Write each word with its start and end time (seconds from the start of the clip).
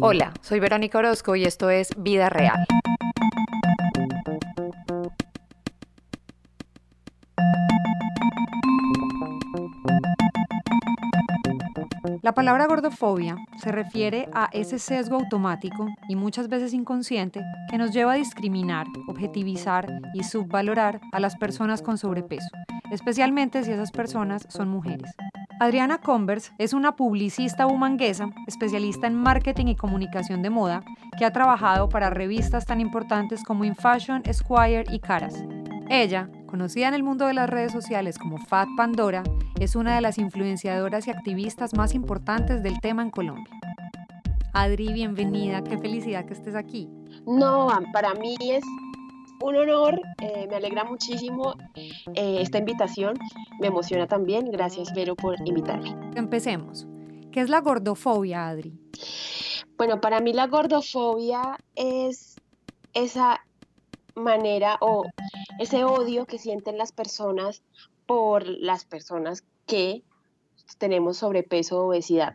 Hola, 0.00 0.32
soy 0.42 0.60
Verónica 0.60 0.98
Orozco 0.98 1.34
y 1.34 1.42
esto 1.44 1.70
es 1.70 1.90
Vida 1.96 2.28
Real. 2.28 2.64
La 12.22 12.32
palabra 12.32 12.66
gordofobia 12.66 13.36
se 13.56 13.72
refiere 13.72 14.28
a 14.32 14.48
ese 14.52 14.78
sesgo 14.78 15.16
automático 15.16 15.88
y 16.08 16.14
muchas 16.14 16.48
veces 16.48 16.74
inconsciente 16.74 17.40
que 17.70 17.78
nos 17.78 17.92
lleva 17.92 18.12
a 18.12 18.16
discriminar, 18.16 18.86
objetivizar 19.08 19.86
y 20.14 20.22
subvalorar 20.22 21.00
a 21.10 21.20
las 21.20 21.36
personas 21.36 21.82
con 21.82 21.98
sobrepeso, 21.98 22.50
especialmente 22.92 23.64
si 23.64 23.72
esas 23.72 23.90
personas 23.90 24.46
son 24.48 24.68
mujeres. 24.68 25.10
Adriana 25.60 25.98
Converse 25.98 26.52
es 26.58 26.72
una 26.72 26.94
publicista 26.94 27.66
bumanguesa, 27.66 28.30
especialista 28.46 29.08
en 29.08 29.16
marketing 29.16 29.66
y 29.66 29.74
comunicación 29.74 30.40
de 30.40 30.50
moda, 30.50 30.84
que 31.18 31.24
ha 31.24 31.32
trabajado 31.32 31.88
para 31.88 32.10
revistas 32.10 32.64
tan 32.64 32.80
importantes 32.80 33.42
como 33.42 33.64
InFashion, 33.64 34.22
Esquire 34.24 34.84
y 34.88 35.00
Caras. 35.00 35.42
Ella, 35.88 36.30
conocida 36.46 36.86
en 36.86 36.94
el 36.94 37.02
mundo 37.02 37.26
de 37.26 37.34
las 37.34 37.50
redes 37.50 37.72
sociales 37.72 38.20
como 38.20 38.38
Fat 38.38 38.68
Pandora, 38.76 39.24
es 39.58 39.74
una 39.74 39.96
de 39.96 40.00
las 40.00 40.18
influenciadoras 40.18 41.08
y 41.08 41.10
activistas 41.10 41.74
más 41.74 41.92
importantes 41.92 42.62
del 42.62 42.78
tema 42.78 43.02
en 43.02 43.10
Colombia. 43.10 43.52
Adri, 44.52 44.92
bienvenida, 44.92 45.64
qué 45.64 45.76
felicidad 45.76 46.24
que 46.24 46.34
estés 46.34 46.54
aquí. 46.54 46.88
No, 47.26 47.68
para 47.92 48.14
mí 48.14 48.36
es 48.48 48.62
un 49.40 49.56
honor, 49.56 50.00
eh, 50.20 50.46
me 50.48 50.56
alegra 50.56 50.84
muchísimo 50.84 51.54
eh, 51.74 52.38
esta 52.40 52.58
invitación, 52.58 53.14
me 53.60 53.68
emociona 53.68 54.06
también. 54.06 54.50
Gracias, 54.50 54.92
Vero, 54.94 55.14
por 55.14 55.36
invitarme. 55.46 55.96
Empecemos. 56.16 56.86
¿Qué 57.32 57.40
es 57.40 57.48
la 57.48 57.60
gordofobia, 57.60 58.48
Adri? 58.48 58.72
Bueno, 59.76 60.00
para 60.00 60.20
mí 60.20 60.32
la 60.32 60.46
gordofobia 60.46 61.56
es 61.76 62.36
esa 62.94 63.44
manera 64.14 64.76
o 64.80 65.04
ese 65.58 65.84
odio 65.84 66.26
que 66.26 66.38
sienten 66.38 66.78
las 66.78 66.92
personas 66.92 67.62
por 68.06 68.46
las 68.46 68.84
personas 68.84 69.44
que 69.66 70.02
tenemos 70.78 71.18
sobrepeso 71.18 71.78
o 71.78 71.88
obesidad. 71.88 72.34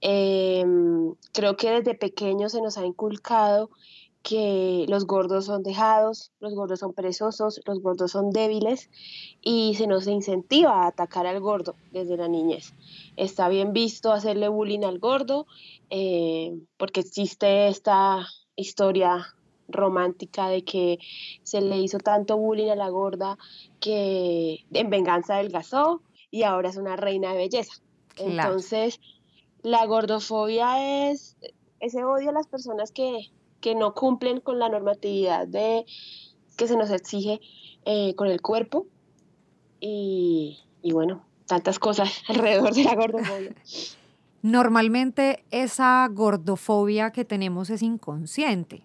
Em, 0.00 1.14
creo 1.32 1.56
que 1.56 1.70
desde 1.70 1.94
pequeños 1.94 2.52
se 2.52 2.62
nos 2.62 2.78
ha 2.78 2.86
inculcado 2.86 3.70
que 4.22 4.84
los 4.88 5.06
gordos 5.06 5.46
son 5.46 5.62
dejados, 5.62 6.32
los 6.40 6.54
gordos 6.54 6.80
son 6.80 6.92
perezosos, 6.92 7.60
los 7.64 7.80
gordos 7.80 8.12
son 8.12 8.30
débiles 8.30 8.90
y 9.40 9.74
se 9.76 9.86
nos 9.86 10.06
incentiva 10.06 10.82
a 10.82 10.88
atacar 10.88 11.26
al 11.26 11.40
gordo 11.40 11.76
desde 11.92 12.16
la 12.16 12.28
niñez. 12.28 12.74
Está 13.16 13.48
bien 13.48 13.72
visto 13.72 14.12
hacerle 14.12 14.48
bullying 14.48 14.84
al 14.84 14.98
gordo 14.98 15.46
eh, 15.90 16.58
porque 16.76 17.00
existe 17.00 17.68
esta 17.68 18.26
historia 18.56 19.34
romántica 19.68 20.48
de 20.48 20.64
que 20.64 20.98
se 21.42 21.60
le 21.60 21.78
hizo 21.78 21.98
tanto 21.98 22.36
bullying 22.36 22.70
a 22.70 22.76
la 22.76 22.88
gorda 22.88 23.38
que 23.80 24.64
en 24.72 24.90
venganza 24.90 25.34
adelgazó 25.34 26.02
y 26.30 26.42
ahora 26.42 26.70
es 26.70 26.76
una 26.76 26.96
reina 26.96 27.32
de 27.32 27.38
belleza. 27.38 27.74
Entonces, 28.16 29.00
la 29.62 29.86
gordofobia 29.86 31.10
es 31.10 31.36
ese 31.80 32.04
odio 32.04 32.30
a 32.30 32.32
las 32.32 32.48
personas 32.48 32.90
que 32.90 33.30
que 33.60 33.74
no 33.74 33.94
cumplen 33.94 34.40
con 34.40 34.58
la 34.58 34.68
normatividad 34.68 35.46
de, 35.46 35.84
que 36.56 36.66
se 36.66 36.76
nos 36.76 36.90
exige 36.90 37.40
eh, 37.84 38.14
con 38.14 38.28
el 38.28 38.40
cuerpo. 38.40 38.86
Y, 39.80 40.58
y 40.82 40.92
bueno, 40.92 41.24
tantas 41.46 41.78
cosas 41.78 42.22
alrededor 42.28 42.74
de 42.74 42.84
la 42.84 42.94
gordofobia. 42.94 43.54
Normalmente 44.42 45.44
esa 45.50 46.08
gordofobia 46.10 47.10
que 47.10 47.24
tenemos 47.24 47.70
es 47.70 47.82
inconsciente. 47.82 48.82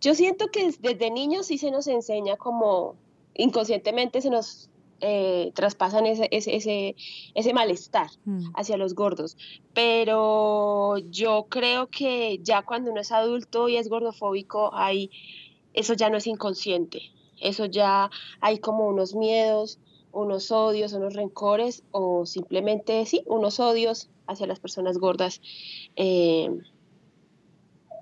Yo 0.00 0.14
siento 0.14 0.48
que 0.48 0.74
desde 0.80 1.10
niños 1.10 1.46
sí 1.46 1.58
se 1.58 1.70
nos 1.70 1.86
enseña 1.86 2.36
como 2.36 2.96
inconscientemente 3.34 4.20
se 4.20 4.30
nos 4.30 4.68
eh, 5.04 5.50
traspasan 5.54 6.06
ese, 6.06 6.28
ese, 6.30 6.94
ese, 7.34 7.52
malestar 7.52 8.08
mm. 8.24 8.52
hacia 8.54 8.76
los 8.76 8.94
gordos. 8.94 9.36
Pero 9.74 10.96
yo 11.10 11.46
creo 11.48 11.88
que 11.88 12.38
ya 12.42 12.62
cuando 12.62 12.92
uno 12.92 13.00
es 13.00 13.10
adulto 13.10 13.68
y 13.68 13.76
es 13.76 13.88
gordofóbico, 13.88 14.70
hay, 14.72 15.10
eso 15.74 15.94
ya 15.94 16.08
no 16.08 16.18
es 16.18 16.28
inconsciente. 16.28 17.02
Eso 17.40 17.64
ya 17.64 18.10
hay 18.40 18.60
como 18.60 18.86
unos 18.86 19.16
miedos, 19.16 19.80
unos 20.12 20.52
odios, 20.52 20.92
unos 20.92 21.14
rencores 21.14 21.82
o 21.90 22.24
simplemente, 22.24 23.04
sí, 23.04 23.24
unos 23.26 23.58
odios 23.58 24.08
hacia 24.28 24.46
las 24.46 24.60
personas 24.60 24.98
gordas. 24.98 25.40
Eh, 25.96 26.48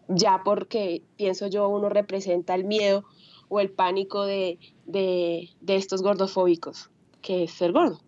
ya 0.09 0.43
porque 0.45 1.03
pienso 1.17 1.47
yo 1.47 1.67
uno 1.69 1.89
representa 1.89 2.55
el 2.55 2.65
miedo 2.65 3.05
o 3.49 3.61
el 3.61 3.71
pánico 3.71 4.27
de, 4.27 4.59
de, 4.91 5.51
estos 5.67 6.03
gordofóbicos, 6.03 6.91
que 7.23 7.45
es 7.45 7.53
ser 7.53 7.73
gordo. 7.73 8.01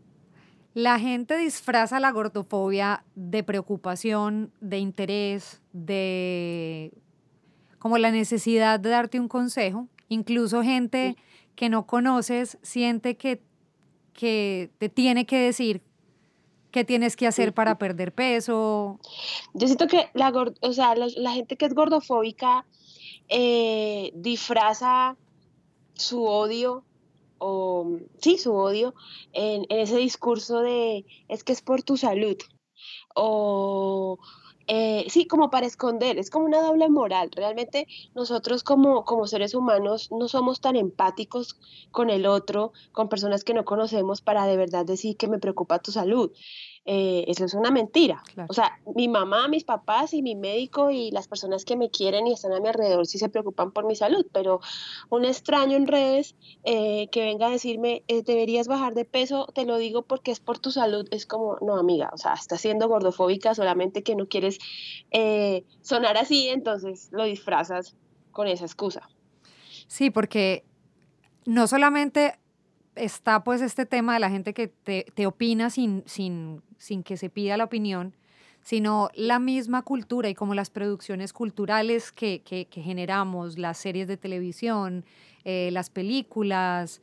La 0.74 0.98
gente 0.98 1.36
disfraza 1.36 2.00
la 2.00 2.10
gordofobia 2.12 3.04
de 3.14 3.42
preocupación, 3.42 4.52
de 4.60 4.78
interés, 4.78 5.60
de 5.72 6.92
como 7.78 7.98
la 7.98 8.10
necesidad 8.10 8.80
de 8.80 8.90
darte 8.90 9.20
un 9.20 9.28
consejo. 9.28 9.88
Incluso 10.08 10.62
gente 10.62 11.16
que 11.56 11.68
no 11.68 11.86
conoces 11.86 12.58
siente 12.62 13.16
que, 13.16 13.42
que 14.14 14.70
te 14.78 14.88
tiene 14.88 15.26
que 15.26 15.38
decir 15.38 15.82
qué 16.72 16.84
tienes 16.84 17.16
que 17.16 17.26
hacer 17.26 17.52
para 17.52 17.76
perder 17.76 18.12
peso. 18.12 18.98
Yo 19.52 19.66
siento 19.66 19.86
que 19.86 20.08
la, 20.14 20.32
o 20.60 20.72
sea, 20.72 20.94
la, 20.96 21.32
gente 21.32 21.56
que 21.56 21.66
es 21.66 21.74
gordofóbica 21.74 22.64
eh, 23.28 24.10
disfraza 24.14 25.16
su 25.94 26.24
odio, 26.24 26.84
o 27.38 27.98
sí, 28.20 28.38
su 28.38 28.54
odio, 28.54 28.94
en, 29.32 29.66
ese 29.68 29.96
discurso 29.96 30.60
de 30.60 31.04
es 31.28 31.44
que 31.44 31.52
es 31.52 31.62
por 31.62 31.82
tu 31.82 31.96
salud, 31.96 32.36
o 33.14 34.18
eh, 34.68 35.06
sí, 35.10 35.26
como 35.26 35.50
para 35.50 35.66
esconder, 35.66 36.18
es 36.18 36.30
como 36.30 36.46
una 36.46 36.62
doble 36.62 36.88
moral. 36.88 37.30
Realmente 37.34 37.86
nosotros 38.14 38.62
como, 38.62 39.04
como 39.04 39.26
seres 39.26 39.54
humanos 39.54 40.08
no 40.12 40.28
somos 40.28 40.60
tan 40.60 40.76
empáticos 40.76 41.58
con 41.90 42.10
el 42.10 42.26
otro, 42.26 42.72
con 42.92 43.08
personas 43.08 43.44
que 43.44 43.54
no 43.54 43.64
conocemos 43.64 44.22
para 44.22 44.46
de 44.46 44.56
verdad 44.56 44.86
decir 44.86 45.16
que 45.16 45.28
me 45.28 45.38
preocupa 45.38 45.80
tu 45.80 45.92
salud. 45.92 46.32
Eh, 46.84 47.24
eso 47.28 47.44
es 47.44 47.54
una 47.54 47.70
mentira. 47.70 48.22
O 48.48 48.52
sea, 48.52 48.80
mi 48.96 49.06
mamá, 49.06 49.46
mis 49.46 49.62
papás 49.62 50.12
y 50.14 50.22
mi 50.22 50.34
médico 50.34 50.90
y 50.90 51.12
las 51.12 51.28
personas 51.28 51.64
que 51.64 51.76
me 51.76 51.90
quieren 51.90 52.26
y 52.26 52.32
están 52.32 52.52
a 52.52 52.60
mi 52.60 52.68
alrededor 52.68 53.06
sí 53.06 53.18
se 53.18 53.28
preocupan 53.28 53.70
por 53.70 53.86
mi 53.86 53.94
salud, 53.94 54.26
pero 54.32 54.60
un 55.08 55.24
extraño 55.24 55.76
en 55.76 55.86
redes 55.86 56.34
eh, 56.64 57.08
que 57.12 57.24
venga 57.24 57.46
a 57.46 57.50
decirme, 57.50 58.02
eh, 58.08 58.22
deberías 58.22 58.66
bajar 58.66 58.94
de 58.94 59.04
peso, 59.04 59.46
te 59.54 59.64
lo 59.64 59.78
digo 59.78 60.02
porque 60.02 60.32
es 60.32 60.40
por 60.40 60.58
tu 60.58 60.72
salud, 60.72 61.06
es 61.12 61.24
como, 61.24 61.56
no, 61.60 61.76
amiga, 61.76 62.10
o 62.12 62.18
sea, 62.18 62.32
estás 62.34 62.60
siendo 62.60 62.88
gordofóbica 62.88 63.54
solamente 63.54 64.02
que 64.02 64.16
no 64.16 64.26
quieres 64.26 64.58
sonar 65.82 66.16
así, 66.16 66.48
entonces 66.48 67.10
lo 67.12 67.24
disfrazas 67.24 67.94
con 68.32 68.48
esa 68.48 68.64
excusa. 68.64 69.08
Sí, 69.86 70.10
porque 70.10 70.64
no 71.44 71.66
solamente 71.66 72.38
está 72.94 73.42
pues 73.44 73.60
este 73.62 73.86
tema 73.86 74.14
de 74.14 74.20
la 74.20 74.30
gente 74.30 74.54
que 74.54 74.68
te, 74.68 75.26
opina 75.26 75.70
sin, 75.70 76.02
sin, 76.06 76.62
sin 76.78 77.02
que 77.02 77.16
se 77.16 77.30
pida 77.30 77.56
la 77.56 77.64
opinión, 77.64 78.14
sino 78.62 79.10
la 79.14 79.38
misma 79.38 79.82
cultura 79.82 80.28
y 80.28 80.34
como 80.34 80.54
las 80.54 80.70
producciones 80.70 81.32
culturales 81.32 82.12
que, 82.12 82.68
generamos, 82.70 83.58
las 83.58 83.78
series 83.78 84.08
de 84.08 84.16
televisión, 84.16 85.04
eh, 85.44 85.70
las 85.72 85.90
películas, 85.90 87.00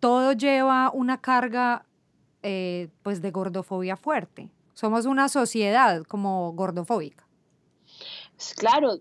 todo 0.00 0.32
lleva 0.32 0.90
una 0.92 1.20
carga 1.20 1.84
eh, 2.42 2.88
pues 3.02 3.22
de 3.22 3.30
gordofobia 3.30 3.96
fuerte. 3.96 4.48
Somos 4.74 5.06
una 5.06 5.28
sociedad 5.28 6.04
como 6.04 6.52
gordofóbica. 6.52 7.27
Pues, 8.38 8.54
claro, 8.54 9.00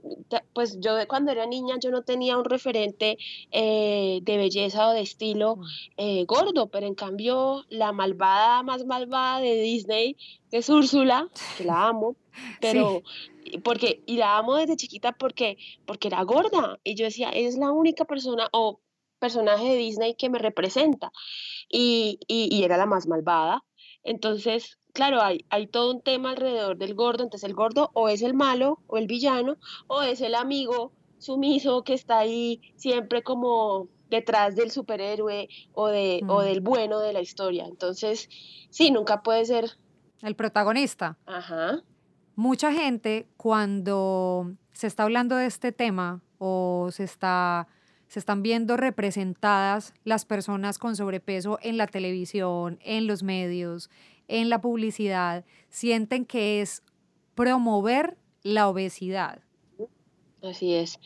pues 0.54 0.80
yo 0.80 0.94
cuando 1.08 1.32
era 1.32 1.46
niña 1.46 1.76
yo 1.80 1.92
no 1.92 2.02
tenía 2.02 2.40
un 2.40 2.46
referente 2.46 3.20
eh, 3.52 4.20
de 4.24 4.38
belleza 4.38 4.90
o 4.90 4.94
de 4.94 5.02
estilo 5.02 5.58
mm. 5.58 5.64
eh, 5.98 6.26
gordo, 6.26 6.72
pero 6.72 6.88
en 6.88 6.96
cambio 6.96 7.64
la 7.70 7.92
malvada 7.92 8.64
más 8.64 8.84
malvada 8.88 9.40
de 9.40 9.62
Disney, 9.62 10.18
es 10.50 10.70
Úrsula, 10.70 11.30
que 11.56 11.66
la 11.66 11.88
amo, 11.88 12.16
pero 12.62 13.04
porque 13.64 14.02
y 14.08 14.18
la 14.18 14.38
amo 14.38 14.56
desde 14.56 14.76
chiquita 14.76 15.12
porque 15.12 15.60
porque 15.86 16.08
era 16.08 16.24
gorda 16.24 16.80
y 16.84 16.96
yo 16.96 17.06
decía 17.06 17.30
es 17.30 17.58
la 17.58 17.72
única 17.72 18.06
persona 18.06 18.50
o 18.52 18.82
personaje 19.20 19.66
de 19.66 19.76
Disney 19.76 20.16
que 20.16 20.30
me 20.30 20.40
representa 20.40 21.12
y, 21.70 22.20
y 22.28 22.64
era 22.64 22.78
la 22.78 22.88
más 22.88 23.08
malvada. 23.08 23.64
Entonces, 24.04 24.80
claro, 24.98 25.22
hay, 25.22 25.46
hay 25.52 25.68
todo 25.68 25.94
un 25.94 26.02
tema 26.02 26.32
alrededor 26.32 26.76
del 26.76 26.96
gordo, 26.96 27.24
entonces 27.24 27.48
el 27.48 27.56
gordo 27.56 27.92
o 27.94 28.10
es 28.10 28.24
el 28.24 28.34
malo 28.34 28.80
o 28.88 28.98
el 28.98 29.06
villano 29.06 29.58
o 29.86 30.02
es 30.02 30.22
el 30.22 30.34
amigo 30.34 30.92
sumiso 31.20 31.84
que 31.84 31.94
está 31.94 32.18
ahí 32.18 32.74
siempre 32.78 33.22
como 33.22 33.90
detrás 34.10 34.56
del 34.56 34.72
superhéroe 34.72 35.50
o, 35.74 35.86
de, 35.90 36.22
o 36.28 36.42
mm. 36.42 36.46
del 36.46 36.62
bueno 36.62 37.00
de 37.00 37.14
la 37.14 37.22
historia. 37.22 37.68
Entonces, 37.68 38.28
sí, 38.72 38.90
nunca 38.90 39.22
puede 39.22 39.46
ser... 39.46 39.70
El 40.24 40.36
protagonista. 40.36 41.16
Ajá. 41.28 41.84
Mucha 42.36 42.74
gente 42.74 43.28
cuando 43.38 44.52
se 44.72 44.88
está 44.88 45.04
hablando 45.04 45.36
de 45.36 45.46
este 45.46 45.72
tema 45.72 46.24
o 46.40 46.90
se 46.92 47.04
está 47.04 47.68
se 48.08 48.20
están 48.20 48.42
viendo 48.42 48.78
representadas 48.78 49.94
las 50.06 50.26
personas 50.26 50.80
con 50.80 50.96
sobrepeso 50.96 51.60
en 51.62 51.78
la 51.78 51.88
televisión, 51.88 52.80
en 52.82 53.06
los 53.06 53.22
medios, 53.22 53.90
en 54.28 54.50
la 54.50 54.62
publicidad, 54.62 55.46
sienten 55.70 56.26
que 56.26 56.62
es 56.62 56.84
promover 57.36 58.18
la 58.44 58.68
obesidad. 58.70 59.40
Así 60.42 60.74
es. 60.74 61.00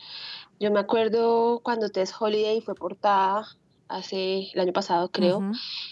Yo 0.60 0.70
me 0.70 0.80
acuerdo 0.80 1.60
cuando 1.62 1.88
Tess 1.88 2.14
Holiday 2.18 2.60
fue 2.60 2.74
portada 2.74 3.46
hace 3.88 4.50
el 4.52 4.60
año 4.60 4.72
pasado, 4.72 5.10
creo, 5.10 5.42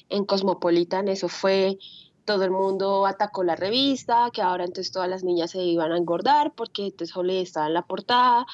en 0.09 0.25
Cosmopolitan, 0.25 1.09
eso 1.09 1.29
fue 1.29 1.79
todo 2.25 2.45
el 2.45 2.51
mundo 2.51 3.07
atacó 3.07 3.43
la 3.43 3.57
revista, 3.57 4.31
que 4.33 4.41
ahora 4.41 4.65
entonces 4.65 4.93
todas 4.93 5.09
las 5.09 5.25
niñas 5.25 5.51
se 5.51 5.63
iban 5.63 5.91
a 5.91 5.97
engordar 5.97 6.53
porque 6.55 6.93
Tess 6.93 7.17
Holiday 7.17 7.43
estaba 7.43 7.67
en 7.67 7.75
la 7.75 7.83
portada 7.83 8.47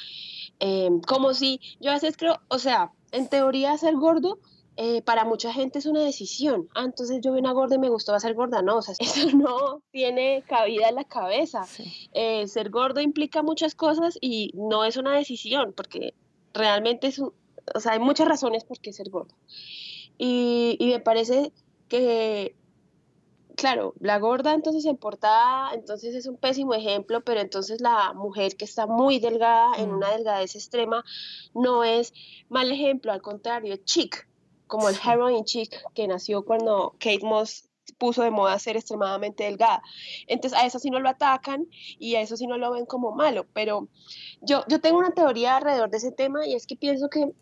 Em, 0.59 1.01
como 1.01 1.35
si, 1.35 1.61
yo 1.81 1.91
a 1.91 1.95
veces 1.95 2.17
creo, 2.17 2.41
o 2.49 2.59
sea, 2.59 2.93
en 3.13 3.29
teoría 3.29 3.77
ser 3.77 3.95
gordo 3.95 4.39
eh, 4.77 5.01
para 5.03 5.25
mucha 5.25 5.53
gente 5.53 5.79
es 5.79 5.87
una 5.87 6.03
decisión. 6.03 6.69
Ah, 6.75 6.85
entonces 6.85 7.21
yo 7.23 7.33
vi 7.33 7.41
una 7.41 7.53
gorda 7.53 7.77
y 7.77 7.79
me 7.79 7.89
gustó 7.89 8.19
ser 8.21 8.35
gorda. 8.35 8.63
No, 8.63 8.77
o 8.77 8.83
sea, 8.83 8.95
eso 8.99 9.37
no 9.37 9.83
tiene 9.91 10.45
cabida 10.47 10.89
en 10.89 10.97
la 10.97 11.05
cabeza. 11.05 11.67
Eh, 12.13 12.47
ser 12.47 12.71
gordo 12.71 13.01
implica 13.01 13.43
muchas 13.43 13.75
cosas 13.75 14.19
y 14.21 14.51
no 14.55 14.85
es 14.85 14.97
una 14.97 15.17
decisión, 15.17 15.73
porque 15.75 16.15
realmente 16.53 17.07
es, 17.07 17.21
o 17.21 17.33
sea, 17.79 17.93
hay 17.93 17.99
muchas 17.99 18.29
razones 18.29 18.65
por 18.65 18.79
qué 18.79 18.93
ser 18.93 19.11
gordo. 19.11 19.35
Y, 20.19 20.77
y 20.79 20.89
me 20.89 21.01
parece 21.01 21.53
que 21.89 22.55
claro, 23.57 23.95
la 24.01 24.19
gorda 24.19 24.55
entonces 24.55 24.85
en 24.85 24.97
portada, 24.97 25.73
entonces 25.75 26.15
es 26.15 26.27
un 26.27 26.37
pésimo 26.37 26.75
ejemplo, 26.75 27.23
pero 27.23 27.41
entonces 27.41 27.81
la 27.81 28.13
mujer 28.13 28.57
que 28.57 28.67
está 28.67 28.87
muy 28.87 29.19
delgada, 29.19 29.75
en 29.79 29.91
una 29.91 30.09
mm. 30.09 30.17
delgadez 30.17 30.55
extrema, 30.55 31.05
no 31.55 31.83
es 31.83 32.13
mal 32.49 32.71
ejemplo, 32.71 33.13
al 33.13 33.23
contrario, 33.23 33.77
chic, 33.85 34.29
como 34.67 34.89
el 34.89 34.97
heroin 34.97 35.45
chic 35.45 35.75
que 35.95 36.09
nació 36.09 36.45
cuando 36.45 36.95
Kate 36.99 37.25
Moss 37.25 37.69
puso 37.99 38.23
de 38.23 38.31
moda 38.31 38.59
ser 38.59 38.77
extremadamente 38.77 39.45
delgada. 39.45 39.83
Entonces 40.27 40.59
a 40.59 40.67
eso 40.67 40.79
sí 40.79 40.91
no 40.91 40.99
lo 41.01 41.09
atacan 41.09 41.67
y 41.99 42.17
a 42.17 42.21
eso 42.21 42.37
sí 42.37 42.47
no 42.47 42.59
lo 42.59 42.73
ven 42.73 42.87
como 42.87 43.13
malo, 43.13 43.47
pero 43.53 43.89
yo, 44.41 44.65
yo 44.69 44.81
tengo 44.81 44.99
una 44.99 45.13
teoría 45.13 45.57
alrededor 45.57 45.91
de 45.91 45.99
ese 45.99 46.13
tema 46.13 46.47
y 46.47 46.55
es 46.55 46.67
que 46.67 46.77
pienso 46.77 47.09
que 47.09 47.33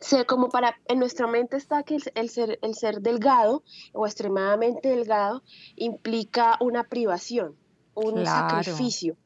ser 0.00 0.26
como 0.26 0.50
para, 0.50 0.78
en 0.86 0.98
nuestra 0.98 1.26
mente 1.26 1.56
está 1.56 1.82
que 1.82 1.98
el, 2.14 2.30
ser, 2.30 2.58
el 2.62 2.74
ser 2.74 3.00
delgado 3.00 3.62
o 3.92 4.06
extremadamente 4.06 4.88
delgado 4.88 5.42
implica 5.76 6.56
una 6.60 6.84
privación, 6.84 7.56
un 7.94 8.24
sacrificio. 8.24 9.16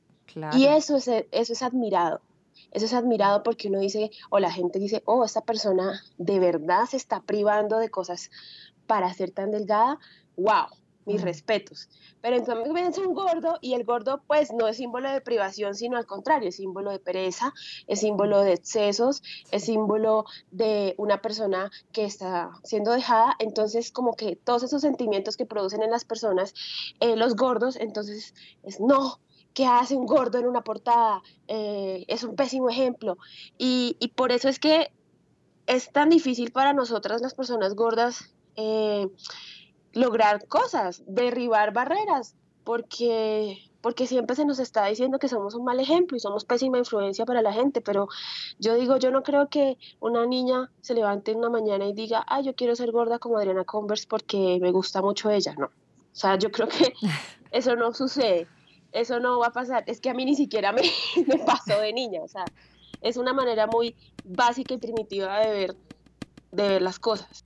Y 0.52 0.66
eso 0.66 0.96
es, 0.96 1.08
eso 1.08 1.52
es 1.52 1.62
admirado. 1.62 2.20
Eso 2.72 2.86
es 2.86 2.94
admirado 2.94 3.42
porque 3.42 3.68
uno 3.68 3.80
dice, 3.80 4.10
o 4.30 4.38
la 4.38 4.52
gente 4.52 4.78
dice, 4.78 5.02
oh, 5.06 5.24
esta 5.24 5.42
persona 5.42 6.02
de 6.18 6.38
verdad 6.38 6.86
se 6.86 6.96
está 6.96 7.22
privando 7.22 7.78
de 7.78 7.88
cosas 7.90 8.30
para 8.86 9.12
ser 9.14 9.30
tan 9.30 9.50
delgada. 9.50 9.98
¡Wow! 10.36 10.68
mis 11.08 11.22
respetos. 11.22 11.88
Pero 12.20 12.36
entonces 12.36 12.72
ven 12.72 12.92
un 13.06 13.14
gordo 13.14 13.58
y 13.60 13.72
el 13.72 13.84
gordo 13.84 14.22
pues 14.26 14.52
no 14.52 14.68
es 14.68 14.76
símbolo 14.76 15.10
de 15.10 15.20
privación, 15.20 15.74
sino 15.74 15.96
al 15.96 16.06
contrario, 16.06 16.50
es 16.50 16.56
símbolo 16.56 16.90
de 16.90 16.98
pereza, 16.98 17.54
es 17.86 18.00
símbolo 18.00 18.42
de 18.42 18.52
excesos, 18.52 19.22
es 19.50 19.64
símbolo 19.64 20.26
de 20.50 20.94
una 20.98 21.22
persona 21.22 21.70
que 21.92 22.04
está 22.04 22.50
siendo 22.62 22.92
dejada. 22.92 23.34
Entonces 23.38 23.90
como 23.90 24.14
que 24.14 24.36
todos 24.36 24.62
esos 24.62 24.82
sentimientos 24.82 25.36
que 25.36 25.46
producen 25.46 25.82
en 25.82 25.90
las 25.90 26.04
personas, 26.04 26.54
eh, 27.00 27.16
los 27.16 27.34
gordos, 27.34 27.76
entonces 27.76 28.34
es 28.62 28.78
no, 28.78 29.18
¿qué 29.58 29.66
hace 29.66 29.96
un 29.96 30.06
gordo 30.06 30.38
en 30.38 30.46
una 30.46 30.62
portada? 30.62 31.20
Eh, 31.48 32.04
es 32.06 32.22
un 32.22 32.36
pésimo 32.36 32.70
ejemplo. 32.70 33.18
Y, 33.58 33.96
y, 33.98 34.08
por 34.08 34.30
eso 34.30 34.48
es 34.48 34.60
que 34.60 34.92
es 35.66 35.90
tan 35.90 36.10
difícil 36.10 36.52
para 36.52 36.72
nosotras 36.72 37.20
las 37.22 37.34
personas 37.34 37.74
gordas. 37.74 38.32
Eh, 38.54 39.08
lograr 39.94 40.46
cosas, 40.46 41.02
derribar 41.08 41.72
barreras, 41.72 42.36
porque 42.62 43.58
porque 43.80 44.06
siempre 44.06 44.36
se 44.36 44.44
nos 44.44 44.60
está 44.60 44.86
diciendo 44.86 45.18
que 45.18 45.28
somos 45.28 45.54
un 45.54 45.64
mal 45.64 45.80
ejemplo 45.80 46.16
y 46.16 46.20
somos 46.20 46.44
pésima 46.44 46.78
influencia 46.78 47.24
para 47.24 47.42
la 47.42 47.52
gente, 47.52 47.80
pero 47.80 48.08
yo 48.58 48.74
digo, 48.74 48.96
yo 48.96 49.10
no 49.10 49.22
creo 49.22 49.48
que 49.48 49.76
una 49.98 50.26
niña 50.26 50.70
se 50.82 50.94
levante 50.94 51.34
una 51.34 51.48
mañana 51.48 51.86
y 51.86 51.94
diga, 51.94 52.24
ay, 52.28 52.44
yo 52.44 52.54
quiero 52.54 52.76
ser 52.76 52.92
gorda 52.92 53.18
como 53.18 53.38
Adriana 53.38 53.64
Converse 53.64 54.06
porque 54.08 54.58
me 54.60 54.70
gusta 54.72 55.00
mucho 55.00 55.30
ella, 55.30 55.54
no. 55.56 55.66
O 55.66 56.20
sea, 56.20 56.36
yo 56.36 56.50
creo 56.50 56.68
que 56.68 56.92
eso 57.52 57.76
no 57.76 57.94
sucede, 57.94 58.48
eso 58.92 59.20
no 59.20 59.38
va 59.38 59.48
a 59.48 59.52
pasar, 59.52 59.84
es 59.86 60.00
que 60.00 60.10
a 60.10 60.14
mí 60.14 60.24
ni 60.24 60.34
siquiera 60.34 60.72
me, 60.72 60.82
me 61.26 61.38
pasó 61.38 61.80
de 61.80 61.92
niña, 61.92 62.22
o 62.22 62.28
sea, 62.28 62.44
es 63.00 63.16
una 63.16 63.32
manera 63.32 63.66
muy 63.66 63.94
básica 64.24 64.74
y 64.74 64.78
primitiva 64.78 65.38
de 65.40 65.50
ver, 65.50 65.76
de 66.52 66.68
ver 66.68 66.82
las 66.82 66.98
cosas. 66.98 67.44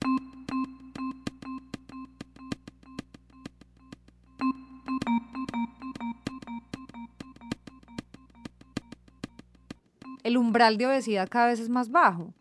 el 10.23 10.37
umbral 10.37 10.77
de 10.77 10.87
obesidad 10.87 11.27
cada 11.29 11.47
vez 11.47 11.59
es 11.59 11.67
más 11.67 11.91
bajo. 11.91 12.33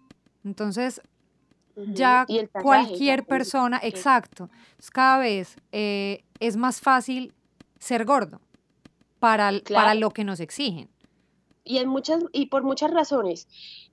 Entonces, 0.44 1.02
ya 1.74 2.26
cualquier 2.62 3.24
persona, 3.24 3.80
exacto, 3.82 4.48
cada 4.92 5.18
vez 5.18 5.56
eh, 5.72 6.22
es 6.38 6.56
más 6.56 6.80
fácil 6.80 7.34
ser 7.80 8.04
gordo 8.04 8.40
para, 9.22 9.52
para 9.72 9.94
lo 9.94 10.10
que 10.10 10.24
nos 10.24 10.40
exigen. 10.40 10.90
Y, 11.62 11.78
en 11.78 11.88
muchas, 11.88 12.24
y 12.32 12.46
por 12.46 12.64
muchas 12.64 12.90
razones, 12.90 13.46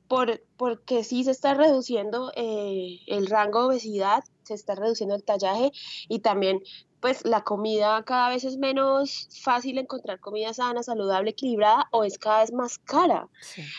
por, 0.08 0.42
porque 0.58 1.04
sí 1.04 1.24
se 1.24 1.30
está 1.30 1.54
reduciendo 1.54 2.32
eh, 2.36 2.98
el 3.06 3.28
rango 3.28 3.60
de 3.60 3.68
obesidad, 3.68 4.24
se 4.42 4.56
está 4.56 4.74
reduciendo 4.74 5.14
el 5.14 5.24
tallaje 5.24 5.72
y 6.08 6.20
también 6.20 6.64
pues 7.00 7.24
la 7.26 7.44
comida 7.44 8.04
cada 8.06 8.30
vez 8.30 8.44
es 8.44 8.58
menos 8.58 9.30
fácil 9.44 9.78
encontrar 9.78 10.20
comida 10.20 10.52
sana, 10.52 10.82
saludable, 10.82 11.30
equilibrada 11.30 11.88
o 11.92 12.04
es 12.04 12.18
cada 12.18 12.40
vez 12.40 12.52
más 12.52 12.80
cara. 12.80 13.30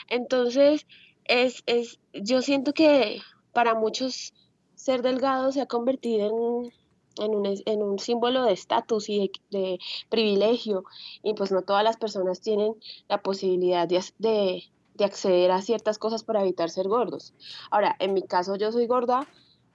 Entonces, 0.09 0.87
es, 1.25 1.65
es, 1.67 1.99
yo 2.13 2.43
siento 2.43 2.73
que 2.73 3.21
para 3.53 3.75
muchos 3.75 4.33
ser 4.77 5.03
delgado 5.03 5.51
se 5.51 5.63
ha 5.63 5.67
convertido 5.67 6.29
en, 6.29 6.73
en, 7.19 7.35
un, 7.35 7.47
en 7.47 7.83
un, 7.83 7.99
símbolo 7.99 8.45
de 8.45 8.53
estatus 8.53 9.09
y 9.09 9.31
de, 9.51 9.79
privilegio 10.09 10.85
y 11.23 11.35
pues 11.35 11.53
no 11.53 11.63
todas 11.63 11.85
las 11.85 11.97
personas 11.97 12.41
tienen 12.41 12.75
la 13.09 13.23
posibilidad 13.23 13.89
de, 13.89 14.05
de, 14.19 14.65
de 14.95 15.05
acceder 15.05 15.51
a 15.51 15.63
ciertas 15.63 15.99
cosas 15.99 16.25
para 16.25 16.43
evitar 16.43 16.71
ser 16.71 16.89
gordos. 16.89 17.35
Ahora, 17.71 17.97
en 17.99 18.15
mi 18.15 18.23
caso 18.23 18.57
yo 18.57 18.73
soy 18.73 18.87
gorda 18.87 19.27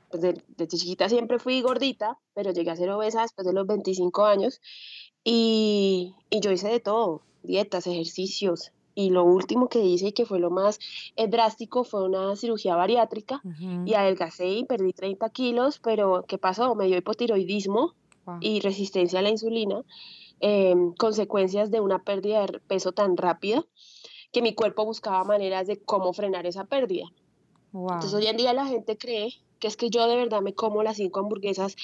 pues 0.10 0.22
desde, 0.58 0.78
chiquita 0.78 1.10
siempre 1.10 1.40
fui 1.40 1.62
gordita, 1.62 2.18
pero 2.34 2.52
llegué 2.52 2.72
a 2.72 2.76
ser 2.76 2.90
obesa 2.90 3.22
después 3.22 3.46
de 3.46 3.54
los 3.54 3.68
25 3.68 4.26
años 4.26 4.62
y, 5.24 6.16
y 6.30 6.40
yo 6.40 6.52
hice 6.52 6.70
de 6.70 6.80
todo, 6.80 7.22
dietas, 7.44 7.88
ejercicios, 7.88 8.72
y 8.96 9.10
lo 9.10 9.26
último 9.26 9.68
que 9.68 9.84
hice 9.84 10.08
y 10.08 10.12
que 10.14 10.26
fue 10.26 10.40
lo 10.40 10.50
más 10.50 10.80
eh, 11.18 11.28
drástico 11.28 11.84
fue 11.84 12.06
una 12.06 12.36
cirugía 12.38 12.76
bariátrica 12.76 13.42
y 13.86 13.94
adelgacé 13.94 14.48
y 14.48 14.66
perdí 14.66 14.94
30 14.94 15.30
kilos, 15.30 15.80
pero 15.80 16.24
¿qué 16.28 16.38
pasó? 16.38 16.74
Me 16.76 16.88
dio 16.88 16.98
hipotiroidismo 16.98 17.94
y 18.40 18.62
resistencia 18.62 19.20
a 19.20 19.22
la 19.22 19.30
insulina, 19.30 19.84
em, 20.40 20.94
consecuencias 20.94 21.70
de 21.70 21.82
una 21.82 22.00
pérdida 22.04 22.46
de 22.46 22.60
peso 22.60 22.94
tan 22.94 23.18
rápida 23.18 23.66
que 24.32 24.42
mi 24.42 24.56
cuerpo 24.56 24.86
buscaba 24.86 25.24
maneras 25.24 25.68
de 25.68 25.80
cómo 25.82 26.12
frenar 26.14 26.46
esa 26.46 26.66
pérdida. 26.66 27.06
Entonces 27.74 28.14
hoy 28.14 28.28
en 28.28 28.38
día 28.38 28.54
la 28.54 28.66
gente 28.66 28.98
cree 28.98 29.34
que 29.60 29.68
es 29.68 29.76
que 29.78 29.90
yo 29.90 30.08
de 30.08 30.16
verdad 30.16 30.42
me 30.42 30.54
como 30.54 30.84
las 30.84 30.98
cinco 30.98 31.20
hamburguesas, 31.20 31.76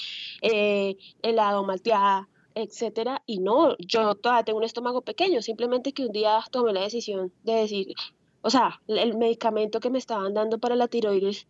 eh, 0.41 0.98
helado, 1.22 1.63
malteada, 1.63 2.30
etcétera, 2.55 3.24
y 3.25 3.39
no, 3.39 3.77
yo 3.77 4.15
todavía 4.15 4.43
tengo 4.43 4.60
un 4.60 4.65
estómago 4.65 5.01
pequeño, 5.01 5.41
simplemente 5.41 5.93
que 5.93 6.05
un 6.05 6.12
día 6.12 6.39
tomé 6.51 6.74
la 6.74 6.81
decisión 6.81 7.31
de 7.43 7.53
decir, 7.53 7.93
o 8.41 8.50
sea, 8.50 8.81
el 8.88 9.17
medicamento 9.17 9.79
que 9.79 9.89
me 9.89 10.00
estaban 10.00 10.34
dando 10.34 10.58
para 10.60 10.75
la 10.75 10.88
tiroides 10.88 11.48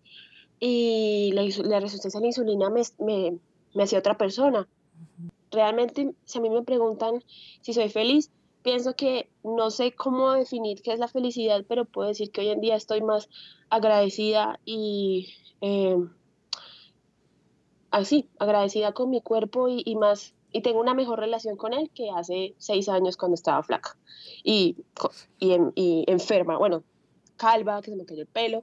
y 0.60 1.32
la, 1.34 1.80
resistencia 1.80 2.20
a 2.20 2.22
la 2.22 2.28
insulina 2.28 2.70
me, 2.70 2.82
me, 3.00 3.38
me 3.74 3.84
hacía 3.84 4.00
otra 4.00 4.18
persona. 4.18 4.68
Realmente, 5.52 6.14
si 6.26 6.38
a 6.38 6.42
mí 6.42 6.50
me 6.50 6.62
preguntan 6.64 7.24
si 7.62 7.74
soy 7.74 7.90
feliz, 7.90 8.32
pienso 8.62 8.96
que 8.96 9.30
no 9.44 9.72
sé 9.72 9.94
cómo 9.94 10.32
definir 10.34 10.82
qué 10.82 10.94
es 10.94 11.00
la 11.00 11.08
felicidad, 11.08 11.66
pero 11.68 11.86
puedo 11.86 12.10
decir 12.10 12.32
que 12.32 12.42
hoy 12.42 12.50
en 12.50 12.62
día 12.62 12.76
estoy 12.76 13.02
más 13.02 13.30
agradecida 13.70 14.60
y 14.66 15.34
eh, 15.62 15.98
así, 17.92 18.30
agradecida 18.40 18.94
con 18.94 19.10
mi 19.10 19.22
cuerpo 19.22 19.68
y, 19.70 19.96
más, 19.96 20.34
y 20.52 20.62
tengo 20.62 20.80
una 20.80 20.94
mejor 20.94 21.20
relación 21.20 21.58
con 21.58 21.74
él 21.74 21.90
que 21.94 22.10
hace 22.10 22.56
seis 22.58 22.90
años 22.90 23.18
cuando 23.18 23.36
estaba 23.36 23.64
flaca 23.64 23.98
y, 24.44 24.76
y, 25.40 26.04
enferma, 26.08 26.58
bueno, 26.58 26.84
calva, 27.38 27.82
que 27.82 27.92
se 27.92 27.98
me 27.98 28.06
cayó 28.06 28.22
el 28.22 28.28
pelo, 28.28 28.62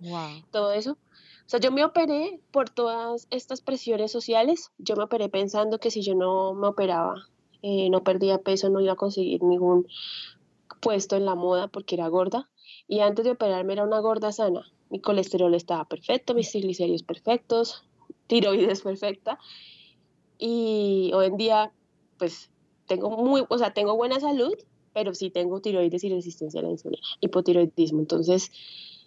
todo 0.51 0.73
eso. 0.73 0.93
O 0.93 1.51
sea, 1.51 1.61
yo 1.61 1.73
me 1.73 1.85
operé 1.85 2.41
por 2.51 2.69
todas 2.69 3.27
estas 3.31 3.63
presiones 3.63 4.13
sociales, 4.13 4.71
yo 4.79 4.97
me 4.97 5.05
operé 5.05 5.29
pensando 5.29 5.79
que 5.79 5.91
si 5.91 6.03
yo 6.03 6.15
no 6.15 6.53
me 6.53 6.69
operaba 6.69 7.29
eh, 7.63 7.91
no 7.91 8.05
perdía 8.05 8.39
peso, 8.39 8.71
no 8.71 8.81
iba 8.81 8.93
a 8.93 8.97
conseguir 8.97 9.43
ningún 9.43 9.87
puesto 10.81 11.17
en 11.17 11.25
la 11.25 11.35
moda 11.35 11.69
porque 11.69 11.97
era 11.97 12.09
gorda. 12.09 12.49
Y 12.87 13.01
antes 13.01 13.25
de 13.25 13.33
operarme 13.33 13.73
era 13.73 13.85
una 13.85 14.01
gorda 14.01 14.33
sana. 14.33 14.71
Mi 14.91 15.01
colesterol 15.01 15.55
estaba 15.55 15.85
perfecto, 15.85 16.35
mis 16.35 16.51
triglicéridos 16.51 17.03
perfectos, 17.03 17.85
tiroides 18.27 18.83
perfecta. 18.83 19.39
Y 20.39 21.11
hoy 21.15 21.27
en 21.27 21.37
día, 21.37 21.73
pues 22.19 22.51
tengo 22.87 23.11
muy, 23.11 23.45
o 23.49 23.59
sea, 23.59 23.73
tengo 23.73 23.97
buena 23.97 24.19
salud, 24.21 24.55
pero 24.93 25.15
sí 25.15 25.31
tengo 25.31 25.61
tiroides 25.61 26.03
y 26.05 26.13
resistencia 26.13 26.61
a 26.61 26.65
la 26.65 26.71
insulina, 26.71 27.03
hipotiroidismo. 27.21 28.01
Entonces, 28.01 28.51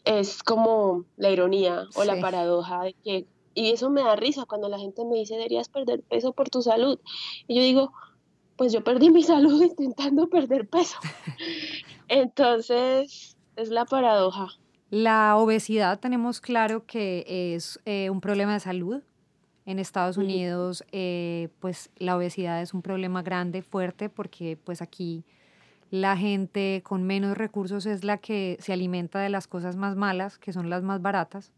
es 0.05 0.41
como 0.43 1.05
la 1.17 1.29
ironía 1.29 1.87
o 1.95 2.03
la 2.03 2.19
paradoja 2.19 2.83
de 2.83 2.93
que, 2.93 3.27
y 3.53 3.71
eso 3.71 3.89
me 3.89 4.01
da 4.01 4.15
risa 4.15 4.45
cuando 4.45 4.69
la 4.69 4.79
gente 4.79 5.03
me 5.05 5.17
dice, 5.17 5.35
deberías 5.35 5.67
perder 5.69 6.01
peso 6.03 6.33
por 6.33 6.49
tu 6.49 6.61
salud. 6.61 6.99
Y 7.47 7.55
yo 7.55 7.61
digo, 7.61 7.91
pues 8.55 8.71
yo 8.71 8.83
perdí 8.83 9.09
mi 9.09 9.23
salud 9.23 9.61
intentando 9.61 10.27
perder 10.29 10.67
peso. 10.67 10.97
Entonces, 12.07 13.35
es 13.55 13.69
la 13.69 13.85
paradoja. 13.85 14.47
La 14.89 15.37
obesidad 15.37 15.99
tenemos 15.99 16.41
claro 16.41 16.85
que 16.85 17.53
es 17.55 17.79
eh, 17.85 18.09
un 18.09 18.19
problema 18.19 18.53
de 18.53 18.59
salud. 18.59 19.01
En 19.65 19.77
Estados 19.77 20.17
Unidos, 20.17 20.83
eh, 20.91 21.49
pues 21.59 21.91
la 21.97 22.17
obesidad 22.17 22.61
es 22.61 22.73
un 22.73 22.81
problema 22.81 23.21
grande, 23.21 23.61
fuerte, 23.61 24.09
porque 24.09 24.57
pues 24.63 24.81
aquí 24.81 25.23
la 25.91 26.17
gente 26.17 26.81
con 26.83 27.03
menos 27.03 27.37
recursos 27.37 27.85
es 27.85 28.03
la 28.03 28.17
que 28.17 28.57
se 28.59 28.73
alimenta 28.73 29.19
de 29.19 29.29
las 29.29 29.47
cosas 29.47 29.75
más 29.75 29.95
malas, 29.95 30.39
que 30.39 30.51
son 30.51 30.69
las 30.69 30.81
más 30.81 31.01
baratas. 31.01 31.51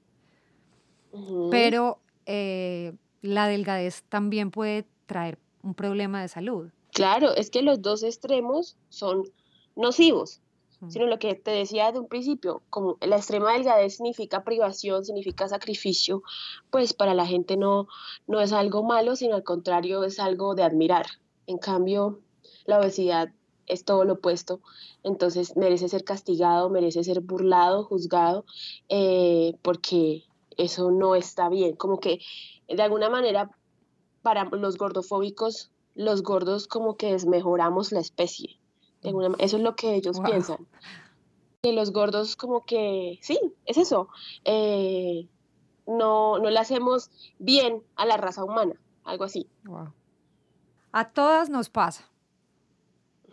Pero 1.50 2.00
eh, 2.26 2.94
la 3.22 3.48
delgadez 3.48 4.04
también 4.10 4.52
puede 4.52 4.86
traer 5.06 5.38
un 5.62 5.74
problema 5.74 6.22
de 6.22 6.28
salud. 6.28 6.72
Claro, 6.92 7.34
es 7.36 7.50
que 7.50 7.62
los 7.62 7.82
dos 7.82 8.04
extremos 8.04 8.76
son 8.90 9.24
nocivos 9.76 10.43
sino 10.90 11.06
lo 11.06 11.20
que 11.20 11.36
te 11.36 11.52
decía 11.52 11.92
de 11.92 12.00
un 12.00 12.08
principio, 12.08 12.62
como 12.70 12.98
la 13.02 13.18
extrema 13.18 13.54
delgadez 13.54 13.98
significa 13.98 14.44
privación, 14.44 15.06
significa 15.06 15.48
sacrificio, 15.48 16.24
pues 16.70 16.94
para 16.94 17.14
la 17.14 17.26
gente 17.26 17.58
no, 17.58 17.88
no 18.28 18.42
es 18.42 18.52
algo 18.54 18.84
malo, 18.84 19.16
sino 19.16 19.36
al 19.36 19.44
contrario 19.44 20.04
es 20.04 20.20
algo 20.20 20.56
de 20.56 20.64
admirar. 20.64 21.06
En 21.48 21.58
cambio, 21.58 22.20
la 22.66 22.80
obesidad 22.80 23.30
es 23.68 23.86
todo 23.86 24.04
lo 24.04 24.14
opuesto, 24.14 24.62
entonces 25.04 25.56
merece 25.56 25.88
ser 25.88 26.04
castigado, 26.04 26.70
merece 26.70 27.04
ser 27.04 27.22
burlado, 27.22 27.84
juzgado, 27.84 28.46
eh, 28.90 29.56
porque 29.62 30.24
eso 30.58 30.92
no 30.92 31.16
está 31.16 31.50
bien. 31.50 31.76
Como 31.76 32.00
que 32.00 32.20
de 32.68 32.82
alguna 32.82 33.10
manera 33.10 33.52
para 34.22 34.46
los 34.46 34.78
gordofóbicos, 34.78 35.72
los 35.96 36.24
gordos 36.24 36.68
como 36.68 36.98
que 36.98 37.12
desmejoramos 37.12 37.92
la 37.92 38.00
especie 38.00 38.60
eso 39.04 39.58
es 39.58 39.64
lo 39.64 39.76
que 39.76 39.96
ellos 39.96 40.20
piensan. 40.20 40.68
Que 41.62 41.74
los 41.74 41.92
gordos 41.92 42.36
como 42.36 42.66
que, 42.66 43.20
sí, 43.22 43.40
es 43.66 43.78
eso. 43.78 44.10
Eh, 44.46 45.28
no, 45.88 46.40
no 46.40 46.50
le 46.50 46.60
hacemos 46.60 47.12
bien 47.40 47.84
a 47.96 48.06
la 48.06 48.18
raza 48.18 48.44
humana, 48.44 48.76
algo 49.04 49.24
así. 49.26 49.48
A 50.92 51.10
todas 51.10 51.50
nos 51.50 51.70
pasa. 51.70 52.10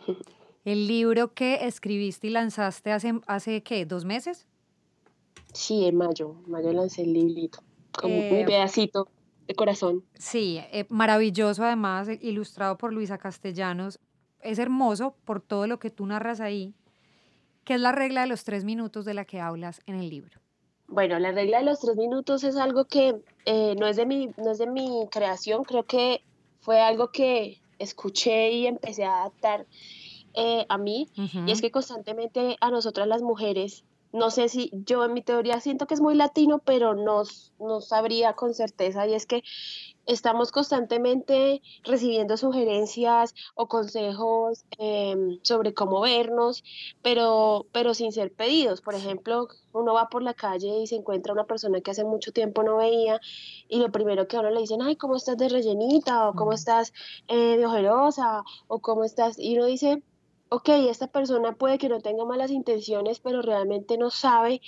El 0.63 0.87
libro 0.87 1.33
que 1.33 1.65
escribiste 1.65 2.27
y 2.27 2.29
lanzaste 2.29 2.91
hace, 2.91 3.19
hace 3.25 3.63
¿qué? 3.63 3.85
¿Dos 3.85 4.05
meses? 4.05 4.47
Sí, 5.53 5.85
en 5.85 5.95
mayo. 5.95 6.35
En 6.45 6.51
mayo 6.51 6.71
lancé 6.71 7.01
el 7.01 7.13
librito. 7.13 7.63
Como 7.99 8.15
un 8.15 8.21
eh, 8.21 8.43
pedacito 8.45 9.07
de 9.47 9.55
corazón. 9.55 10.03
Sí, 10.13 10.59
eh, 10.71 10.85
maravilloso 10.89 11.63
además, 11.63 12.07
ilustrado 12.21 12.77
por 12.77 12.93
Luisa 12.93 13.17
Castellanos 13.17 13.99
es 14.43 14.59
hermoso 14.59 15.15
por 15.25 15.41
todo 15.41 15.67
lo 15.67 15.79
que 15.79 15.89
tú 15.89 16.05
narras 16.05 16.39
ahí, 16.39 16.73
que 17.63 17.75
es 17.75 17.81
la 17.81 17.91
regla 17.91 18.21
de 18.21 18.27
los 18.27 18.43
tres 18.43 18.63
minutos 18.63 19.05
de 19.05 19.13
la 19.13 19.25
que 19.25 19.39
hablas 19.39 19.81
en 19.85 19.95
el 19.95 20.09
libro. 20.09 20.39
Bueno, 20.87 21.19
la 21.19 21.31
regla 21.31 21.59
de 21.59 21.65
los 21.65 21.79
tres 21.79 21.95
minutos 21.95 22.43
es 22.43 22.57
algo 22.57 22.85
que 22.85 23.21
eh, 23.45 23.75
no, 23.79 23.87
es 23.87 23.95
de 23.95 24.05
mi, 24.05 24.29
no 24.37 24.51
es 24.51 24.57
de 24.57 24.67
mi 24.67 25.07
creación, 25.09 25.63
creo 25.63 25.83
que 25.83 26.21
fue 26.59 26.81
algo 26.81 27.11
que 27.11 27.61
escuché 27.79 28.51
y 28.51 28.67
empecé 28.67 29.05
a 29.05 29.21
adaptar 29.21 29.65
eh, 30.33 30.65
a 30.69 30.77
mí, 30.77 31.09
y 31.15 31.51
es 31.51 31.61
que 31.61 31.71
constantemente 31.71 32.55
a 32.61 32.71
nosotras 32.71 33.07
las 33.07 33.21
mujeres, 33.21 33.83
no 34.13 34.29
sé 34.31 34.49
si 34.49 34.71
yo 34.73 35.05
en 35.05 35.13
mi 35.13 35.21
teoría 35.21 35.59
siento 35.59 35.87
que 35.87 35.93
es 35.93 36.01
muy 36.01 36.15
latino, 36.15 36.59
pero 36.59 36.95
no, 36.95 37.23
no 37.59 37.81
sabría 37.81 38.33
con 38.33 38.53
certeza, 38.53 39.07
y 39.07 39.13
es 39.13 39.25
que 39.25 39.43
estamos 40.05 40.51
constantemente 40.51 41.61
recibiendo 41.83 42.35
sugerencias 42.37 43.33
o 43.55 43.67
consejos 43.67 44.65
em, 44.77 45.39
sobre 45.43 45.73
cómo 45.73 46.01
vernos, 46.01 46.63
pero, 47.01 47.67
pero 47.71 47.93
sin 47.93 48.11
ser 48.11 48.33
pedidos. 48.33 48.81
Por 48.81 48.95
ejemplo, 48.95 49.47
uno 49.73 49.93
va 49.93 50.09
por 50.09 50.23
la 50.23 50.33
calle 50.33 50.79
y 50.79 50.87
se 50.87 50.95
encuentra 50.95 51.33
una 51.33 51.45
persona 51.45 51.81
que 51.81 51.91
hace 51.91 52.03
mucho 52.03 52.31
tiempo 52.31 52.63
no 52.63 52.77
veía 52.77 53.19
y 53.69 53.79
lo 53.79 53.91
primero 53.91 54.27
que 54.27 54.37
a 54.37 54.41
uno 54.41 54.49
le 54.51 54.61
dicen, 54.61 54.81
ay, 54.81 54.95
¿cómo 54.95 55.15
estás 55.15 55.37
de 55.37 55.49
rellenita? 55.49 56.29
o 56.29 56.33
¿cómo 56.33 56.53
estás 56.53 56.93
eh, 57.27 57.57
de 57.57 57.65
ojerosa? 57.65 58.43
o 58.67 58.79
¿cómo 58.79 59.03
estás? 59.03 59.37
Y 59.39 59.57
uno 59.57 59.65
dice, 59.65 60.03
ok, 60.51 60.69
esta 60.89 61.07
persona 61.07 61.53
puede 61.53 61.77
que 61.77 61.87
no 61.87 62.01
tenga 62.01 62.25
malas 62.25 62.51
intenciones, 62.51 63.19
pero 63.21 63.41
realmente 63.41 63.97
no 63.97 64.09
sabe 64.09 64.61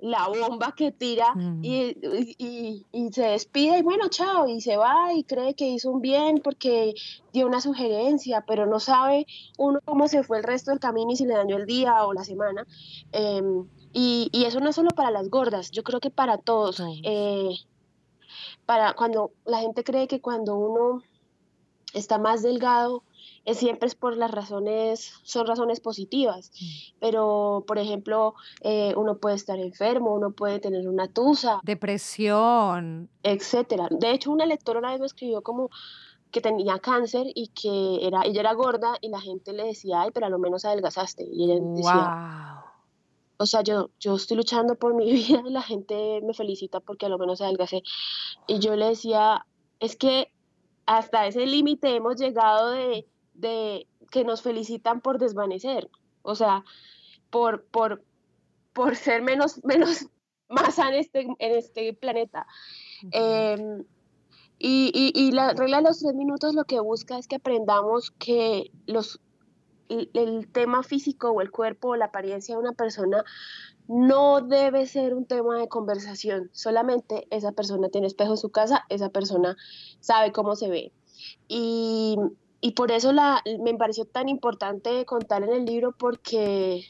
la 0.00 0.26
bomba 0.28 0.74
que 0.74 0.90
tira 0.90 1.34
mm. 1.34 1.60
y, 1.62 2.86
se 3.12 3.22
despide 3.22 3.78
y 3.78 3.82
bueno, 3.82 4.08
chao, 4.08 4.48
y 4.48 4.60
se 4.62 4.78
va 4.78 5.12
y 5.12 5.24
cree 5.24 5.54
que 5.54 5.68
hizo 5.68 5.90
un 5.90 6.00
bien 6.00 6.40
porque 6.42 6.94
dio 7.32 7.46
una 7.46 7.60
sugerencia, 7.60 8.42
pero 8.46 8.64
no 8.64 8.80
sabe 8.80 9.26
uno 9.58 9.80
cómo 9.84 10.08
se 10.08 10.22
fue 10.22 10.38
el 10.38 10.44
resto 10.44 10.70
del 10.70 10.80
camino 10.80 11.12
y 11.12 11.16
si 11.16 11.26
le 11.26 11.34
dañó 11.34 11.56
el 11.56 11.66
día 11.66 12.06
o 12.06 12.14
la 12.14 12.24
semana. 12.24 12.66
Em, 13.12 13.66
y, 13.92 14.30
eso 14.46 14.60
no 14.60 14.70
es 14.70 14.76
solo 14.76 14.90
para 14.92 15.10
las 15.10 15.28
gordas, 15.28 15.70
yo 15.72 15.82
creo 15.82 16.00
que 16.00 16.10
para 16.10 16.38
todos. 16.38 16.80
Eh, 17.02 17.50
para 18.64 18.94
cuando 18.94 19.32
la 19.44 19.58
gente 19.58 19.84
cree 19.84 20.08
que 20.08 20.22
cuando 20.22 20.56
uno 20.56 21.02
está 21.92 22.18
más 22.18 22.42
delgado, 22.42 23.02
siempre 23.52 23.88
es 23.88 23.94
por 23.94 24.16
las 24.16 24.30
razones, 24.30 25.14
son 25.22 25.46
razones 25.46 25.80
positivas, 25.80 26.50
mm. 26.60 26.96
pero 27.00 27.64
por 27.66 27.78
ejemplo, 27.78 28.34
eh, 28.60 28.94
uno 28.96 29.18
puede 29.18 29.36
estar 29.36 29.58
enfermo, 29.58 30.14
uno 30.14 30.32
puede 30.32 30.60
tener 30.60 30.88
una 30.88 31.08
tusa. 31.08 31.60
Depresión. 31.62 33.08
Etcétera. 33.22 33.88
De 33.90 34.10
hecho, 34.10 34.30
una 34.30 34.46
lectora 34.46 34.78
una 34.80 34.90
vez 34.90 35.00
me 35.00 35.06
escribió 35.06 35.42
como 35.42 35.70
que 36.30 36.40
tenía 36.40 36.78
cáncer 36.78 37.26
y 37.34 37.48
que 37.48 38.06
era, 38.06 38.22
ella 38.22 38.40
era 38.40 38.52
gorda 38.52 38.96
y 39.00 39.08
la 39.08 39.20
gente 39.20 39.52
le 39.52 39.64
decía, 39.64 40.02
ay, 40.02 40.10
pero 40.12 40.26
a 40.26 40.30
lo 40.30 40.38
menos 40.38 40.64
adelgazaste. 40.64 41.26
Y 41.30 41.44
ella 41.44 41.60
decía, 41.62 42.64
o 43.38 43.46
sea, 43.46 43.62
yo, 43.62 43.90
yo 43.98 44.16
estoy 44.16 44.36
luchando 44.36 44.74
por 44.74 44.94
mi 44.94 45.10
vida 45.12 45.42
y 45.46 45.50
la 45.50 45.62
gente 45.62 46.20
me 46.22 46.34
felicita 46.34 46.80
porque 46.80 47.06
a 47.06 47.08
lo 47.08 47.18
menos 47.18 47.40
adelgacé. 47.40 47.82
Y 48.46 48.58
yo 48.58 48.76
le 48.76 48.86
decía, 48.86 49.46
es 49.80 49.96
que 49.96 50.30
hasta 50.86 51.26
ese 51.26 51.46
límite 51.46 51.94
hemos 51.94 52.16
llegado 52.16 52.70
de 52.70 53.06
de 53.38 53.86
que 54.10 54.24
nos 54.24 54.42
felicitan 54.42 55.00
por 55.00 55.18
desvanecer, 55.18 55.90
o 56.22 56.34
sea, 56.34 56.64
por, 57.30 57.64
por, 57.66 58.04
por 58.72 58.96
ser 58.96 59.22
menos, 59.22 59.60
menos 59.64 60.06
masa 60.48 60.88
en 60.88 60.94
este, 60.94 61.20
en 61.20 61.36
este 61.38 61.92
planeta. 61.94 62.46
Em, 63.12 63.84
y, 64.58 65.12
y, 65.14 65.30
la 65.30 65.52
regla 65.52 65.76
de 65.76 65.84
los 65.84 66.00
tres 66.00 66.14
minutos 66.14 66.54
lo 66.54 66.64
que 66.64 66.80
busca 66.80 67.16
es 67.16 67.28
que 67.28 67.36
aprendamos 67.36 68.10
que 68.10 68.72
los, 68.86 69.20
el, 69.88 70.48
tema 70.50 70.82
físico 70.82 71.30
o 71.30 71.40
el 71.40 71.52
cuerpo 71.52 71.90
o 71.90 71.96
la 71.96 72.06
apariencia 72.06 72.56
de 72.56 72.60
una 72.60 72.72
persona 72.72 73.24
no 73.86 74.40
debe 74.40 74.86
ser 74.86 75.14
un 75.14 75.26
tema 75.26 75.58
de 75.58 75.68
conversación. 75.68 76.50
Solamente 76.52 77.28
esa 77.30 77.52
persona 77.52 77.88
tiene 77.88 78.08
espejo 78.08 78.32
en 78.32 78.36
su 78.36 78.50
casa, 78.50 78.84
esa 78.88 79.10
persona 79.10 79.56
sabe 80.00 80.32
cómo 80.32 80.56
se 80.56 80.68
ve. 80.68 80.92
Y, 81.46 82.16
y 82.60 82.72
por 82.72 82.90
eso 82.90 83.12
la, 83.12 83.42
me 83.60 83.74
pareció 83.74 84.04
tan 84.04 84.28
importante 84.28 85.04
contar 85.04 85.42
en 85.42 85.52
el 85.52 85.64
libro 85.64 85.92
porque 85.96 86.84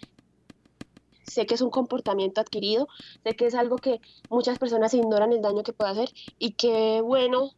sé 1.23 1.47
que 1.47 1.55
es 1.55 1.61
un 1.61 1.71
comportamiento 1.71 2.41
adquirido, 2.41 2.89
sé 3.23 3.37
que 3.37 3.47
es 3.47 3.55
algo 3.55 3.81
que 3.81 4.01
muchas 4.31 4.59
personas 4.59 4.95
ignoran 4.95 5.33
el 5.33 5.43
daño 5.43 5.63
que 5.63 5.73
puede 5.73 5.91
hacer 5.91 6.11
y 6.39 6.53
que 6.53 7.01
bueno, 7.03 7.51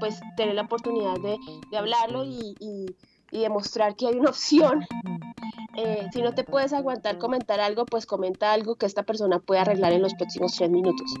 pues 0.00 0.20
tener 0.36 0.54
la 0.54 0.62
oportunidad 0.62 1.16
de, 1.20 1.36
de 1.70 1.76
hablarlo 1.76 2.24
y, 2.24 2.56
y, 2.58 2.86
y 3.30 3.40
demostrar 3.40 3.96
que 3.96 4.06
hay 4.06 4.14
una 4.14 4.30
opción 4.30 4.86
eh, 5.76 6.06
si 6.12 6.22
no 6.22 6.32
te 6.34 6.44
puedes 6.44 6.72
aguantar 6.72 7.18
comentar 7.18 7.60
algo, 7.60 7.86
pues 7.86 8.06
comenta 8.06 8.52
algo 8.52 8.76
que 8.76 8.86
esta 8.86 9.02
persona 9.02 9.38
puede 9.38 9.60
arreglar 9.60 9.92
en 9.92 10.02
los 10.02 10.14
próximos 10.14 10.54
tres 10.56 10.70
minutos. 10.70 11.14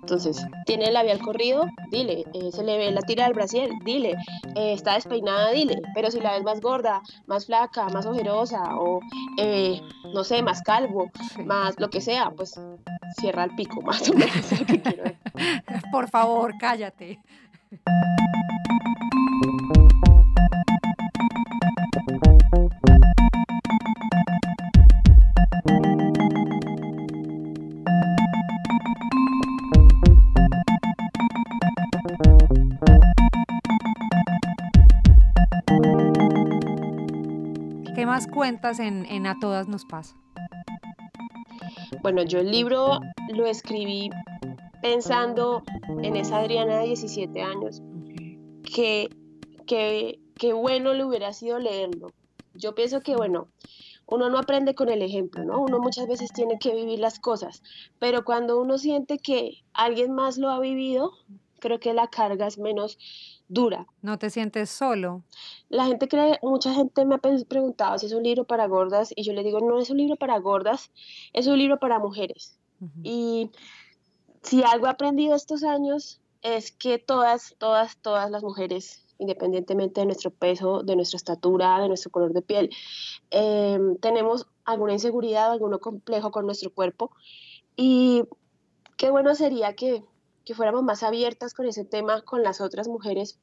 Entonces, 0.00 0.46
tiene 0.66 0.86
el 0.86 0.94
labial 0.94 1.18
corrido, 1.18 1.66
dile, 1.90 2.24
eh, 2.32 2.52
se 2.52 2.62
le 2.62 2.78
ve 2.78 2.92
la 2.92 3.02
tira 3.02 3.24
del 3.24 3.34
brasier, 3.34 3.70
dile, 3.84 4.12
eh, 4.54 4.72
está 4.72 4.94
despeinada, 4.94 5.50
dile, 5.50 5.82
pero 5.94 6.12
si 6.12 6.20
la 6.20 6.32
ves 6.32 6.44
más 6.44 6.60
gorda, 6.60 7.02
más 7.26 7.46
flaca, 7.46 7.88
más 7.88 8.06
ojerosa 8.06 8.62
o, 8.76 9.00
no 10.14 10.24
sé, 10.24 10.42
más 10.42 10.62
calvo, 10.62 11.10
más 11.44 11.74
lo 11.80 11.90
que 11.90 12.00
sea, 12.00 12.30
pues 12.30 12.60
cierra 13.18 13.44
el 13.44 13.54
pico, 13.56 13.80
más 13.82 14.08
o 14.08 14.14
menos. 14.14 14.46
Por 15.92 16.08
favor, 16.08 16.54
cállate. 16.60 17.18
Más 38.16 38.28
cuentas 38.28 38.78
en, 38.78 39.26
A 39.26 39.38
Todas 39.38 39.68
nos 39.68 39.84
pasa? 39.84 40.16
Bueno, 42.00 42.22
yo 42.22 42.38
el 42.38 42.50
libro 42.50 42.98
lo 43.34 43.46
escribí 43.46 44.08
pensando 44.80 45.62
en 46.02 46.16
esa 46.16 46.38
Adriana 46.38 46.78
de 46.78 46.86
17 46.86 47.42
años, 47.42 47.82
que, 48.74 49.10
que, 49.66 50.52
bueno 50.54 50.94
le 50.94 51.04
hubiera 51.04 51.34
sido 51.34 51.58
leerlo. 51.58 52.08
Yo 52.54 52.74
pienso 52.74 53.02
que, 53.02 53.14
bueno, 53.16 53.48
uno 54.06 54.30
no 54.30 54.38
aprende 54.38 54.74
con 54.74 54.88
el 54.88 55.02
ejemplo, 55.02 55.44
¿no? 55.44 55.60
Uno 55.60 55.78
muchas 55.78 56.06
veces 56.06 56.32
tiene 56.32 56.58
que 56.58 56.74
vivir 56.74 56.98
las 56.98 57.18
cosas, 57.18 57.62
pero 57.98 58.24
cuando 58.24 58.58
uno 58.58 58.78
siente 58.78 59.18
que 59.18 59.62
alguien 59.74 60.12
más 60.12 60.38
lo 60.38 60.48
ha 60.48 60.58
vivido, 60.58 61.12
creo 61.66 61.80
que 61.80 61.92
la 61.92 62.06
carga 62.08 62.46
es 62.46 62.58
menos 62.58 62.96
dura. 63.48 63.86
No 64.02 64.18
te 64.18 64.30
sientes 64.30 64.70
solo. 64.70 65.24
La 65.68 65.86
gente 65.86 66.06
cree, 66.06 66.38
mucha 66.42 66.72
gente 66.72 67.04
me 67.04 67.16
ha 67.16 67.18
preguntado 67.18 67.98
si 67.98 68.06
es 68.06 68.12
un 68.12 68.22
libro 68.22 68.44
para 68.44 68.66
gordas 68.66 69.12
y 69.16 69.24
yo 69.24 69.32
le 69.32 69.42
digo, 69.42 69.58
no 69.60 69.80
es 69.80 69.90
un 69.90 69.96
libro 69.98 70.16
para 70.16 70.38
gordas, 70.38 70.92
es 71.32 71.46
un 71.48 71.58
libro 71.58 71.78
para 71.78 71.98
mujeres. 71.98 72.58
Y 73.02 73.50
si 74.42 74.62
algo 74.62 74.86
he 74.86 74.90
aprendido 74.90 75.34
estos 75.34 75.64
años 75.64 76.20
es 76.42 76.70
que 76.70 76.98
todas, 76.98 77.56
todas, 77.58 77.96
todas 77.96 78.30
las 78.30 78.42
mujeres, 78.42 79.04
independientemente 79.18 80.00
de 80.00 80.06
nuestro 80.06 80.30
peso, 80.30 80.82
de 80.82 80.94
nuestra 80.94 81.16
estatura, 81.16 81.80
de 81.80 81.88
nuestro 81.88 82.10
color 82.10 82.32
de 82.32 82.42
piel, 82.42 82.70
em, 83.30 83.96
tenemos 83.96 84.46
alguna 84.64 84.92
inseguridad, 84.92 85.50
algún 85.50 85.76
complejo 85.78 86.30
con 86.30 86.44
nuestro 86.46 86.70
cuerpo. 86.70 87.10
Y 87.76 88.24
qué 88.96 89.10
bueno 89.10 89.34
sería 89.34 89.74
que, 89.74 90.04
que 90.46 90.54
fuéramos 90.54 90.84
más 90.84 91.02
abiertas 91.02 91.52
con 91.52 91.66
ese 91.66 91.84
tema 91.84 92.22
con 92.22 92.42
las 92.42 92.62
otras 92.62 92.88
mujeres. 92.88 93.38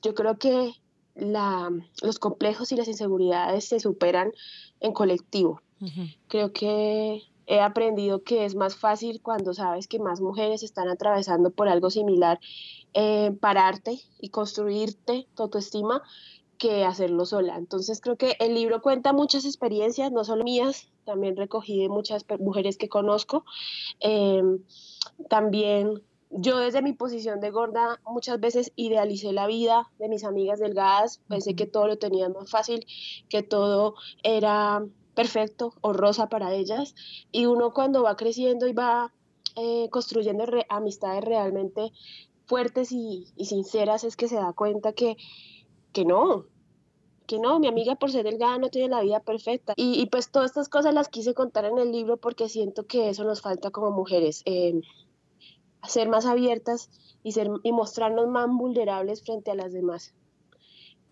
Yo 0.00 0.14
creo 0.14 0.38
que 0.38 0.72
la, 1.14 1.70
los 2.02 2.18
complejos 2.18 2.72
y 2.72 2.76
las 2.76 2.88
inseguridades 2.88 3.68
se 3.68 3.80
superan 3.80 4.32
en 4.80 4.92
colectivo. 4.92 5.60
Creo 6.28 6.52
que 6.54 7.20
he 7.46 7.60
aprendido 7.60 8.22
que 8.22 8.46
es 8.46 8.54
más 8.54 8.74
fácil 8.74 9.20
cuando 9.20 9.52
sabes 9.52 9.86
que 9.86 9.98
más 9.98 10.22
mujeres 10.22 10.62
están 10.62 10.88
atravesando 10.88 11.50
por 11.50 11.68
algo 11.68 11.90
similar, 11.90 12.40
eh, 12.94 13.32
pararte 13.38 14.00
y 14.18 14.30
construirte 14.30 15.26
tu 15.34 15.42
autoestima 15.42 16.02
que 16.58 16.84
hacerlo 16.84 17.26
sola. 17.26 17.56
Entonces 17.56 18.00
creo 18.00 18.16
que 18.16 18.36
el 18.40 18.54
libro 18.54 18.82
cuenta 18.82 19.12
muchas 19.12 19.44
experiencias, 19.44 20.12
no 20.12 20.24
solo 20.24 20.44
mías, 20.44 20.88
también 21.04 21.36
recogí 21.36 21.80
de 21.80 21.88
muchas 21.88 22.24
mujeres 22.38 22.76
que 22.76 22.88
conozco. 22.88 23.44
Em, 24.00 24.60
también 25.28 26.02
yo 26.30 26.58
desde 26.58 26.82
mi 26.82 26.92
posición 26.92 27.40
de 27.40 27.50
gorda 27.50 28.00
muchas 28.04 28.40
veces 28.40 28.72
idealicé 28.76 29.32
la 29.32 29.46
vida 29.46 29.90
de 29.98 30.08
mis 30.08 30.24
amigas 30.24 30.58
delgadas, 30.58 31.20
pensé 31.28 31.54
que 31.54 31.66
todo 31.66 31.86
lo 31.86 31.98
tenían 31.98 32.32
más 32.32 32.50
fácil, 32.50 32.86
que 33.28 33.42
todo 33.42 33.94
era 34.22 34.84
perfecto 35.14 35.74
o 35.80 35.92
rosa 35.92 36.28
para 36.28 36.52
ellas. 36.52 36.94
Y 37.30 37.46
uno 37.46 37.72
cuando 37.72 38.02
va 38.02 38.16
creciendo 38.16 38.66
y 38.66 38.72
va 38.72 39.12
eh, 39.56 39.88
construyendo 39.90 40.44
amistades 40.68 41.24
realmente 41.24 41.92
fuertes 42.46 42.92
y, 42.92 43.26
sinceras 43.44 44.04
es 44.04 44.16
que 44.16 44.28
se 44.28 44.36
da 44.36 44.52
cuenta 44.52 44.92
que, 44.92 45.16
que 45.94 46.04
no, 46.04 46.44
que 47.26 47.38
no, 47.38 47.58
mi 47.58 47.68
amiga 47.68 47.94
por 47.94 48.10
ser 48.10 48.24
delgada 48.24 48.58
no 48.58 48.68
tiene 48.68 48.88
la 48.88 49.00
vida 49.00 49.20
perfecta. 49.20 49.72
Y, 49.76 50.04
pues 50.06 50.30
todas 50.30 50.50
estas 50.50 50.68
cosas 50.68 50.92
las 50.92 51.08
quise 51.08 51.32
contar 51.32 51.64
en 51.64 51.78
el 51.78 51.90
libro 51.90 52.18
porque 52.18 52.50
siento 52.50 52.86
que 52.86 53.08
eso 53.08 53.24
nos 53.24 53.40
falta 53.40 53.70
como 53.70 53.90
mujeres, 53.90 54.42
eh, 54.44 54.82
ser 55.88 56.10
más 56.10 56.26
abiertas 56.26 56.90
y, 57.22 57.32
ser, 57.32 57.48
y 57.62 57.72
mostrarnos 57.72 58.28
más 58.28 58.48
vulnerables 58.50 59.22
frente 59.22 59.50
a 59.50 59.54
las 59.54 59.72
demás 59.72 60.12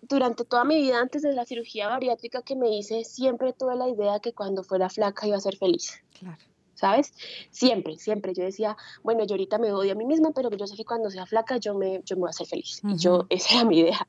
durante 0.03 0.45
toda 0.45 0.65
mi 0.65 0.79
vida 0.79 1.01
antes 1.01 1.23
de 1.23 1.33
la 1.33 1.47
cirugía 1.47 1.89
bariátrica 1.89 2.43
que 2.43 2.57
me 2.57 2.77
hice, 2.77 3.05
siempre 3.05 3.53
tuve 3.53 3.77
la 3.77 3.89
idea 3.89 4.19
que 4.19 4.33
cuando 4.33 4.65
fuera 4.65 4.91
flaca 4.91 5.27
iba 5.29 5.37
a 5.37 5.41
ser 5.41 5.57
feliz. 5.57 6.03
Claro. 6.19 6.43
¿Sabes? 6.83 7.15
Siempre, 7.53 7.97
siempre. 7.97 8.35
Yo 8.35 8.43
decía, 8.43 8.77
bueno, 9.05 9.25
yo 9.25 9.35
ahorita 9.35 9.59
me 9.59 9.73
odio 9.73 9.93
a 9.93 9.95
mí 9.95 10.05
misma, 10.05 10.33
pero 10.33 10.51
yo 10.51 10.67
sé 10.67 10.75
que 10.75 10.85
cuando 10.85 11.13
sea 11.13 11.27
flaca 11.27 11.59
yo 11.59 11.77
me, 11.77 12.03
yo 12.05 12.17
me 12.17 12.23
voy 12.23 12.27
a 12.27 12.31
hacer 12.31 12.49
feliz. 12.49 12.81
Y 12.83 12.97
yo, 12.97 13.27
esa 13.29 13.61
era 13.61 13.65
mi 13.65 13.79
idea. 13.79 14.09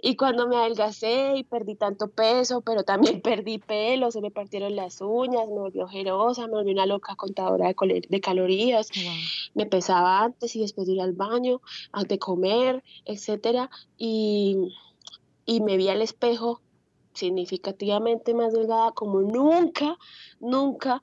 Y 0.00 0.16
cuando 0.16 0.48
me 0.48 0.56
adelgacé 0.56 1.34
y 1.36 1.44
perdí 1.44 1.74
tanto 1.74 2.08
peso, 2.08 2.62
pero 2.62 2.82
también 2.82 3.20
perdí 3.22 3.58
pelo, 3.58 4.10
se 4.10 4.22
me 4.22 4.30
partieron 4.30 4.74
las 4.74 5.02
uñas, 5.02 5.46
me 5.48 5.60
volví 5.60 5.82
ojerosa, 5.82 6.46
me 6.46 6.54
volví 6.54 6.72
una 6.72 6.86
loca 6.86 7.14
contadora 7.14 7.66
de, 7.68 8.06
de 8.08 8.20
calorías, 8.22 8.88
me 9.52 9.66
pesaba 9.66 10.22
antes 10.22 10.56
y 10.56 10.60
después 10.60 10.86
de 10.86 10.94
ir 10.94 11.02
al 11.02 11.12
baño, 11.12 11.60
antes 11.92 12.08
de 12.08 12.18
comer, 12.18 12.82
etcétera. 13.04 13.68
Y 13.98 14.72
y 15.46 15.60
me 15.60 15.76
vi 15.76 15.88
al 15.88 16.00
espejo 16.00 16.62
significativamente 17.12 18.34
más 18.34 18.52
delgada 18.52 18.92
como 18.92 19.20
nunca, 19.20 19.98
nunca 20.40 21.00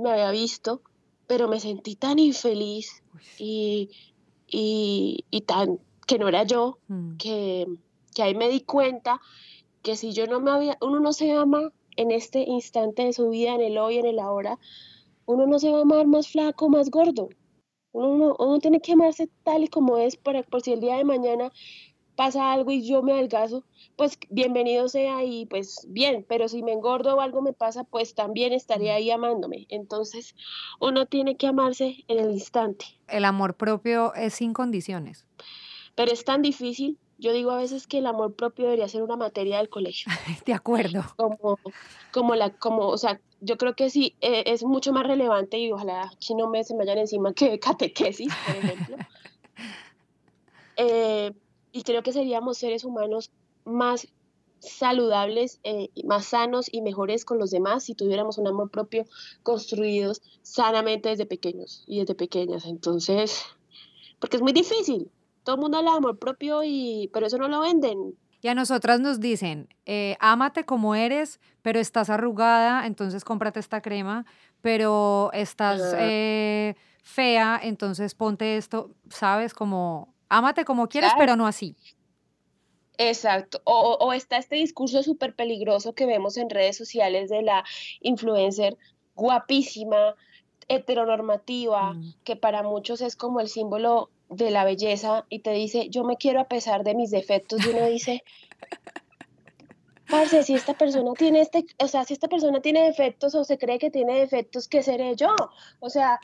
me 0.00 0.10
había 0.10 0.30
visto, 0.30 0.82
pero 1.26 1.48
me 1.48 1.60
sentí 1.60 1.94
tan 1.94 2.18
infeliz 2.18 3.02
y, 3.38 3.90
y, 4.48 5.40
tan 5.46 5.78
que 6.06 6.18
no 6.18 6.28
era 6.28 6.42
yo, 6.42 6.78
mm. 6.88 7.16
que, 7.16 7.66
que 8.14 8.22
ahí 8.22 8.34
me 8.34 8.48
di 8.48 8.60
cuenta 8.60 9.20
que 9.82 9.96
si 9.96 10.12
yo 10.12 10.26
no 10.26 10.40
me 10.40 10.50
había, 10.50 10.76
uno 10.80 11.00
no 11.00 11.12
se 11.12 11.32
ama 11.32 11.72
en 11.96 12.10
este 12.10 12.40
instante 12.40 13.04
de 13.04 13.12
su 13.12 13.30
vida, 13.30 13.54
en 13.54 13.60
el 13.60 13.78
hoy, 13.78 13.98
en 13.98 14.06
el 14.06 14.18
ahora, 14.18 14.58
uno 15.26 15.46
no 15.46 15.58
se 15.58 15.70
va 15.70 15.78
a 15.78 15.82
amar 15.82 16.06
más 16.06 16.28
flaco, 16.28 16.68
más 16.68 16.90
gordo. 16.90 17.28
Uno, 17.92 18.36
uno 18.38 18.58
tiene 18.60 18.80
que 18.80 18.92
amarse 18.92 19.28
tal 19.42 19.64
y 19.64 19.68
como 19.68 19.98
es 19.98 20.16
para, 20.16 20.42
por 20.42 20.62
si 20.62 20.72
el 20.72 20.80
día 20.80 20.96
de 20.96 21.04
mañana 21.04 21.52
pasa 22.20 22.52
algo 22.52 22.70
y 22.70 22.86
yo 22.86 23.02
me 23.02 23.14
adelgazo, 23.14 23.64
pues 23.96 24.18
bienvenido 24.28 24.90
sea 24.90 25.24
y 25.24 25.46
pues 25.46 25.86
bien, 25.88 26.26
pero 26.28 26.48
si 26.48 26.62
me 26.62 26.70
engordo 26.70 27.16
o 27.16 27.22
algo 27.22 27.40
me 27.40 27.54
pasa, 27.54 27.82
pues 27.84 28.14
también 28.14 28.52
estaría 28.52 28.96
ahí 28.96 29.10
amándome. 29.10 29.66
Entonces, 29.70 30.34
uno 30.80 31.06
tiene 31.06 31.38
que 31.38 31.46
amarse 31.46 32.04
en 32.08 32.18
el 32.18 32.32
instante. 32.32 32.84
El 33.08 33.24
amor 33.24 33.54
propio 33.54 34.12
es 34.12 34.34
sin 34.34 34.52
condiciones. 34.52 35.24
Pero 35.94 36.12
es 36.12 36.22
tan 36.26 36.42
difícil. 36.42 36.98
Yo 37.16 37.32
digo 37.32 37.52
a 37.52 37.56
veces 37.56 37.86
que 37.86 37.96
el 37.96 38.06
amor 38.06 38.34
propio 38.34 38.66
debería 38.66 38.86
ser 38.88 39.02
una 39.02 39.16
materia 39.16 39.56
del 39.56 39.70
colegio. 39.70 40.12
De 40.44 40.52
acuerdo. 40.52 41.02
Como, 41.16 41.58
como 42.12 42.34
la, 42.34 42.50
como, 42.50 42.88
o 42.88 42.98
sea, 42.98 43.18
yo 43.40 43.56
creo 43.56 43.74
que 43.74 43.88
sí, 43.88 44.14
eh, 44.20 44.42
es 44.44 44.62
mucho 44.62 44.92
más 44.92 45.06
relevante 45.06 45.58
y 45.58 45.72
ojalá 45.72 46.12
si 46.18 46.34
no 46.34 46.50
me 46.50 46.64
se 46.64 46.74
me 46.74 46.80
vayan 46.80 46.98
encima 46.98 47.32
que 47.32 47.58
catequesis, 47.58 48.30
por 48.46 48.56
ejemplo. 48.56 48.96
eh, 50.76 51.32
y 51.72 51.82
creo 51.82 52.02
que 52.02 52.12
seríamos 52.12 52.58
seres 52.58 52.84
humanos 52.84 53.30
más 53.64 54.08
saludables, 54.60 55.60
eh, 55.64 55.88
más 56.04 56.26
sanos 56.26 56.68
y 56.70 56.82
mejores 56.82 57.24
con 57.24 57.38
los 57.38 57.50
demás 57.50 57.84
si 57.84 57.94
tuviéramos 57.94 58.38
un 58.38 58.46
amor 58.46 58.70
propio 58.70 59.04
construidos 59.42 60.22
sanamente 60.42 61.08
desde 61.08 61.26
pequeños 61.26 61.84
y 61.86 62.00
desde 62.00 62.14
pequeñas. 62.14 62.66
Entonces, 62.66 63.42
porque 64.18 64.36
es 64.36 64.42
muy 64.42 64.52
difícil. 64.52 65.10
Todo 65.44 65.56
el 65.56 65.62
mundo 65.62 65.78
habla 65.78 65.92
de 65.92 65.96
amor 65.96 66.18
propio, 66.18 66.62
y, 66.62 67.08
pero 67.12 67.26
eso 67.26 67.38
no 67.38 67.48
lo 67.48 67.60
venden. 67.60 68.14
Y 68.42 68.48
a 68.48 68.54
nosotras 68.54 69.00
nos 69.00 69.20
dicen, 69.20 69.68
eh, 69.86 70.16
ámate 70.20 70.64
como 70.64 70.94
eres, 70.94 71.40
pero 71.62 71.78
estás 71.78 72.10
arrugada, 72.10 72.86
entonces 72.86 73.24
cómprate 73.24 73.60
esta 73.60 73.80
crema, 73.80 74.24
pero 74.62 75.30
estás 75.32 75.94
eh, 75.98 76.74
fea, 77.02 77.60
entonces 77.62 78.14
ponte 78.14 78.56
esto, 78.56 78.94
¿sabes? 79.10 79.52
Como 79.52 80.14
Ámate 80.30 80.64
como 80.64 80.88
quieres, 80.88 81.10
pero 81.18 81.36
no 81.36 81.46
así. 81.46 81.76
Exacto. 82.96 83.60
O, 83.64 84.12
está 84.12 84.36
este 84.36 84.56
discurso 84.56 85.02
súper 85.02 85.34
peligroso 85.34 85.94
que 85.94 86.06
vemos 86.06 86.36
en 86.36 86.50
redes 86.50 86.76
sociales 86.76 87.28
de 87.28 87.42
la 87.42 87.64
influencer 88.00 88.78
guapísima, 89.14 90.14
heteronormativa, 90.68 91.94
mm. 91.94 92.14
que 92.24 92.36
para 92.36 92.62
muchos 92.62 93.00
es 93.00 93.16
como 93.16 93.40
el 93.40 93.48
símbolo 93.48 94.10
de 94.28 94.50
la 94.50 94.64
belleza 94.64 95.26
y 95.28 95.40
te 95.40 95.50
dice, 95.52 95.88
yo 95.88 96.04
me 96.04 96.16
quiero 96.16 96.40
a 96.40 96.48
pesar 96.48 96.84
de 96.84 96.94
mis 96.94 97.10
defectos. 97.10 97.66
Y 97.66 97.70
uno 97.70 97.86
dice, 97.86 98.22
parce, 100.08 100.42
si 100.44 100.54
esta 100.54 100.74
persona 100.74 101.12
tiene 101.14 101.40
este, 101.40 101.64
o 101.78 101.88
sea, 101.88 102.04
si 102.04 102.12
esta 102.12 102.28
persona 102.28 102.60
tiene 102.60 102.84
defectos 102.84 103.34
o 103.34 103.44
se 103.44 103.58
cree 103.58 103.78
que 103.78 103.90
tiene 103.90 104.20
defectos, 104.20 104.68
¿qué 104.68 104.82
seré 104.82 105.16
yo? 105.16 105.34
O 105.80 105.90
sea, 105.90 106.20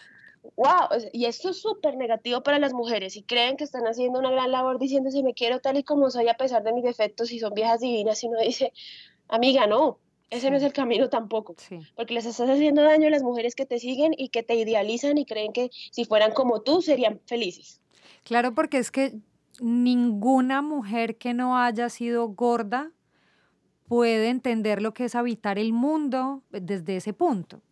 wow, 0.57 0.89
y 1.13 1.25
esto 1.25 1.51
es 1.51 1.61
súper 1.61 1.97
negativo 1.97 2.43
para 2.43 2.59
las 2.59 2.73
mujeres 2.73 3.17
y 3.17 3.23
creen 3.23 3.57
que 3.57 3.65
están 3.65 3.87
haciendo 3.87 4.19
una 4.19 4.31
gran 4.31 4.51
labor 4.51 4.79
diciéndose 4.79 5.23
me 5.23 5.35
quiero 5.35 5.61
tal 5.61 5.77
y 5.77 5.83
como 5.83 6.11
soy 6.11 6.29
a 6.29 6.35
pesar 6.35 6.63
de 6.63 6.73
mis 6.73 6.85
defectos 6.85 7.33
y 7.33 7.39
son 7.39 7.55
viejas 7.55 7.81
divinas 7.81 8.23
y 8.23 8.29
uno 8.29 8.41
dice, 8.41 8.73
amiga, 9.29 9.67
no, 9.67 9.99
ese 10.31 10.51
no 10.51 10.57
es 10.57 10.63
el 10.63 10.73
camino 10.73 11.09
tampoco, 11.09 11.55
porque 11.95 12.15
les 12.15 12.27
estás 12.27 12.49
haciendo 12.51 12.83
daño 12.83 13.09
a 13.09 13.11
las 13.11 13.23
mujeres 13.23 13.55
que 13.55 13.67
te 13.67 13.79
siguen 13.79 14.13
y 14.17 14.29
que 14.29 14.43
te 14.43 14.55
idealizan 14.55 15.19
y 15.19 15.25
creen 15.25 15.53
que 15.53 15.71
si 15.91 16.05
fueran 16.05 16.33
como 16.33 16.63
tú 16.63 16.83
serían 16.83 17.21
felices. 17.27 17.81
Claro, 18.25 18.55
porque 18.55 18.79
es 18.79 18.91
que 18.91 19.21
ninguna 19.61 20.63
mujer 20.63 21.17
que 21.17 21.33
no 21.33 21.59
haya 21.59 21.89
sido 21.89 22.29
gorda 22.29 22.93
puede 23.87 24.31
entender 24.31 24.83
lo 24.83 24.95
que 24.95 25.05
es 25.05 25.15
habitar 25.15 25.59
el 25.59 25.73
mundo 25.73 26.43
desde 26.51 26.97
ese 26.97 27.13
punto. 27.13 27.63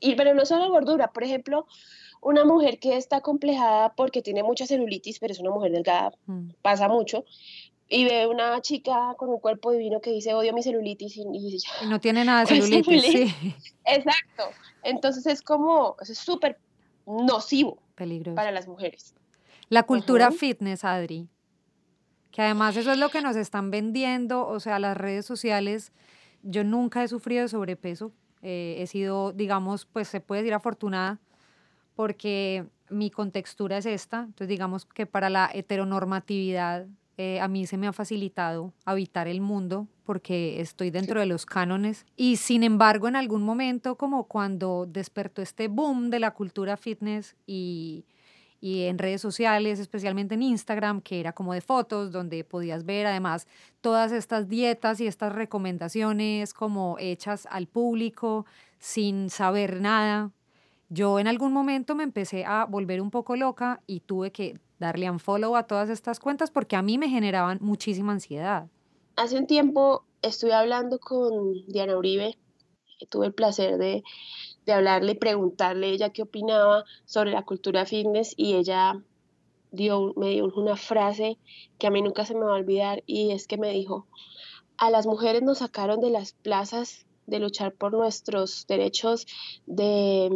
Y 0.00 0.14
pero 0.14 0.34
no 0.34 0.44
solo 0.46 0.70
gordura, 0.70 1.12
por 1.12 1.24
ejemplo, 1.24 1.66
una 2.20 2.44
mujer 2.44 2.78
que 2.78 2.96
está 2.96 3.20
complejada 3.20 3.94
porque 3.94 4.22
tiene 4.22 4.42
mucha 4.42 4.66
celulitis, 4.66 5.18
pero 5.18 5.32
es 5.32 5.40
una 5.40 5.50
mujer 5.50 5.72
delgada, 5.72 6.12
mm. 6.26 6.50
pasa 6.62 6.88
mucho, 6.88 7.24
y 7.88 8.04
ve 8.04 8.26
una 8.26 8.60
chica 8.62 9.14
con 9.18 9.28
un 9.28 9.38
cuerpo 9.38 9.72
divino 9.72 10.00
que 10.00 10.10
dice 10.10 10.32
odio 10.32 10.54
mi 10.54 10.62
celulitis 10.62 11.16
y, 11.16 11.24
no 11.88 12.00
tiene 12.00 12.24
nada 12.24 12.44
de 12.44 12.46
celulitis, 12.60 13.02
sí. 13.02 13.34
Exacto. 13.84 14.44
Entonces 14.82 15.26
es 15.26 15.42
como, 15.42 15.96
es 16.00 16.16
súper 16.16 16.58
nocivo 17.06 17.78
para 18.34 18.50
las 18.50 18.66
mujeres. 18.66 19.14
La 19.68 19.82
cultura 19.84 20.30
fitness, 20.30 20.84
Adri, 20.84 21.28
que 22.30 22.42
además 22.42 22.76
eso 22.76 22.92
es 22.92 22.98
lo 22.98 23.10
que 23.10 23.20
nos 23.20 23.36
están 23.36 23.70
vendiendo, 23.70 24.46
o 24.46 24.60
sea, 24.60 24.78
las 24.78 24.96
redes 24.96 25.26
sociales, 25.26 25.92
yo 26.42 26.64
nunca 26.64 27.02
he 27.04 27.08
sufrido 27.08 27.42
de 27.42 27.48
sobrepeso, 27.48 28.12
eh, 28.42 28.76
he 28.78 28.86
sido, 28.86 29.32
digamos, 29.32 29.86
pues 29.86 30.08
se 30.08 30.20
puede 30.20 30.42
decir 30.42 30.54
afortunada, 30.54 31.18
porque 31.94 32.66
mi 32.90 33.10
contextura 33.10 33.78
es 33.78 33.86
esta, 33.86 34.20
entonces 34.20 34.48
digamos 34.48 34.84
que 34.84 35.06
para 35.06 35.30
la 35.30 35.50
heteronormatividad 35.52 36.86
eh, 37.18 37.40
a 37.40 37.48
mí 37.48 37.66
se 37.66 37.76
me 37.76 37.86
ha 37.86 37.92
facilitado 37.92 38.72
habitar 38.84 39.28
el 39.28 39.40
mundo 39.40 39.86
porque 40.04 40.60
estoy 40.60 40.90
dentro 40.90 41.20
de 41.20 41.26
los 41.26 41.46
cánones. 41.46 42.06
Y 42.16 42.36
sin 42.36 42.62
embargo 42.62 43.06
en 43.06 43.16
algún 43.16 43.42
momento 43.42 43.96
como 43.96 44.24
cuando 44.24 44.86
despertó 44.86 45.42
este 45.42 45.68
boom 45.68 46.10
de 46.10 46.20
la 46.20 46.32
cultura 46.32 46.76
fitness 46.76 47.36
y, 47.46 48.04
y 48.62 48.84
en 48.84 48.96
redes 48.96 49.20
sociales, 49.20 49.80
especialmente 49.80 50.36
en 50.36 50.42
Instagram, 50.42 51.00
que 51.00 51.18
era 51.18 51.32
como 51.32 51.52
de 51.52 51.60
fotos, 51.60 52.12
donde 52.12 52.44
podías 52.44 52.84
ver 52.84 53.06
además 53.06 53.48
todas 53.80 54.12
estas 54.12 54.48
dietas 54.48 55.00
y 55.00 55.08
estas 55.08 55.32
recomendaciones 55.32 56.54
como 56.54 56.96
hechas 57.00 57.48
al 57.50 57.66
público 57.66 58.46
sin 58.78 59.30
saber 59.30 59.80
nada. 59.80 60.30
Yo 60.90 61.18
en 61.18 61.26
algún 61.26 61.52
momento 61.52 61.96
me 61.96 62.04
empecé 62.04 62.44
a 62.44 62.64
volver 62.64 63.00
un 63.00 63.10
poco 63.10 63.34
loca 63.34 63.80
y 63.88 63.98
tuve 63.98 64.30
que 64.30 64.60
darle 64.78 65.10
unfollow 65.10 65.56
a 65.56 65.64
todas 65.64 65.90
estas 65.90 66.20
cuentas 66.20 66.52
porque 66.52 66.76
a 66.76 66.82
mí 66.82 66.98
me 66.98 67.08
generaban 67.08 67.58
muchísima 67.60 68.12
ansiedad. 68.12 68.68
Hace 69.16 69.38
un 69.38 69.48
tiempo 69.48 70.04
estuve 70.22 70.54
hablando 70.54 71.00
con 71.00 71.66
Diana 71.66 71.96
Uribe, 71.96 72.38
tuve 73.10 73.26
el 73.26 73.34
placer 73.34 73.76
de, 73.78 74.04
de 74.66 74.72
hablarle 74.72 75.12
y 75.12 75.16
preguntarle 75.16 75.90
ella 75.90 76.10
qué 76.10 76.22
opinaba 76.22 76.84
sobre 77.04 77.32
la 77.32 77.42
cultura 77.42 77.86
fitness 77.86 78.34
y 78.36 78.54
ella 78.54 79.02
dio, 79.70 80.12
me 80.16 80.30
dio 80.30 80.46
una 80.54 80.76
frase 80.76 81.38
que 81.78 81.86
a 81.86 81.90
mí 81.90 82.02
nunca 82.02 82.24
se 82.24 82.34
me 82.34 82.44
va 82.44 82.52
a 82.52 82.60
olvidar 82.60 83.02
y 83.06 83.32
es 83.32 83.46
que 83.46 83.58
me 83.58 83.70
dijo, 83.70 84.06
a 84.76 84.90
las 84.90 85.06
mujeres 85.06 85.42
nos 85.42 85.58
sacaron 85.58 86.00
de 86.00 86.10
las 86.10 86.32
plazas 86.32 87.06
de 87.26 87.38
luchar 87.38 87.72
por 87.72 87.92
nuestros 87.92 88.66
derechos, 88.66 89.26
de 89.66 90.30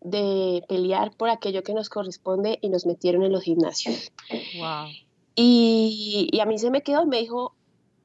de 0.00 0.62
pelear 0.68 1.14
por 1.16 1.30
aquello 1.30 1.62
que 1.62 1.74
nos 1.74 1.88
corresponde 1.88 2.58
y 2.62 2.68
nos 2.68 2.86
metieron 2.86 3.24
en 3.24 3.32
los 3.32 3.42
gimnasios. 3.42 4.12
Y, 5.34 6.38
a 6.40 6.46
mí 6.46 6.58
se 6.58 6.70
me 6.70 6.82
quedó 6.82 7.02
y 7.04 7.06
me 7.06 7.18
dijo, 7.18 7.54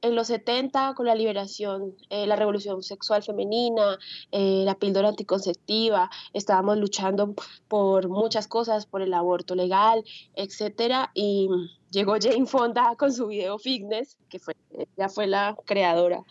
en 0.04 0.16
los 0.16 0.28
70, 0.28 0.94
con 0.96 1.06
la 1.06 1.16
liberación, 1.16 1.96
eh, 2.10 2.28
la 2.28 2.36
revolución 2.36 2.84
sexual 2.84 3.24
femenina, 3.24 3.98
eh, 4.32 4.64
la 4.66 4.76
píldora 4.76 5.10
anticonceptiva, 5.10 6.12
estábamos 6.34 6.78
luchando 6.78 7.34
por 7.70 8.10
muchas 8.10 8.48
cosas, 8.48 8.86
por 8.86 9.02
el 9.02 9.14
aborto 9.14 9.56
legal, 9.56 10.04
etcétera, 10.36 11.10
y 11.14 11.50
llegó 11.90 12.18
Jane 12.22 12.46
Fonda 12.46 12.96
con 12.98 13.14
su 13.14 13.28
video 13.28 13.58
fitness, 13.58 14.18
que 14.30 14.40
fue, 14.40 14.56
ella 14.72 15.08
fue 15.08 15.26
la 15.26 15.56
creadora 15.66 16.24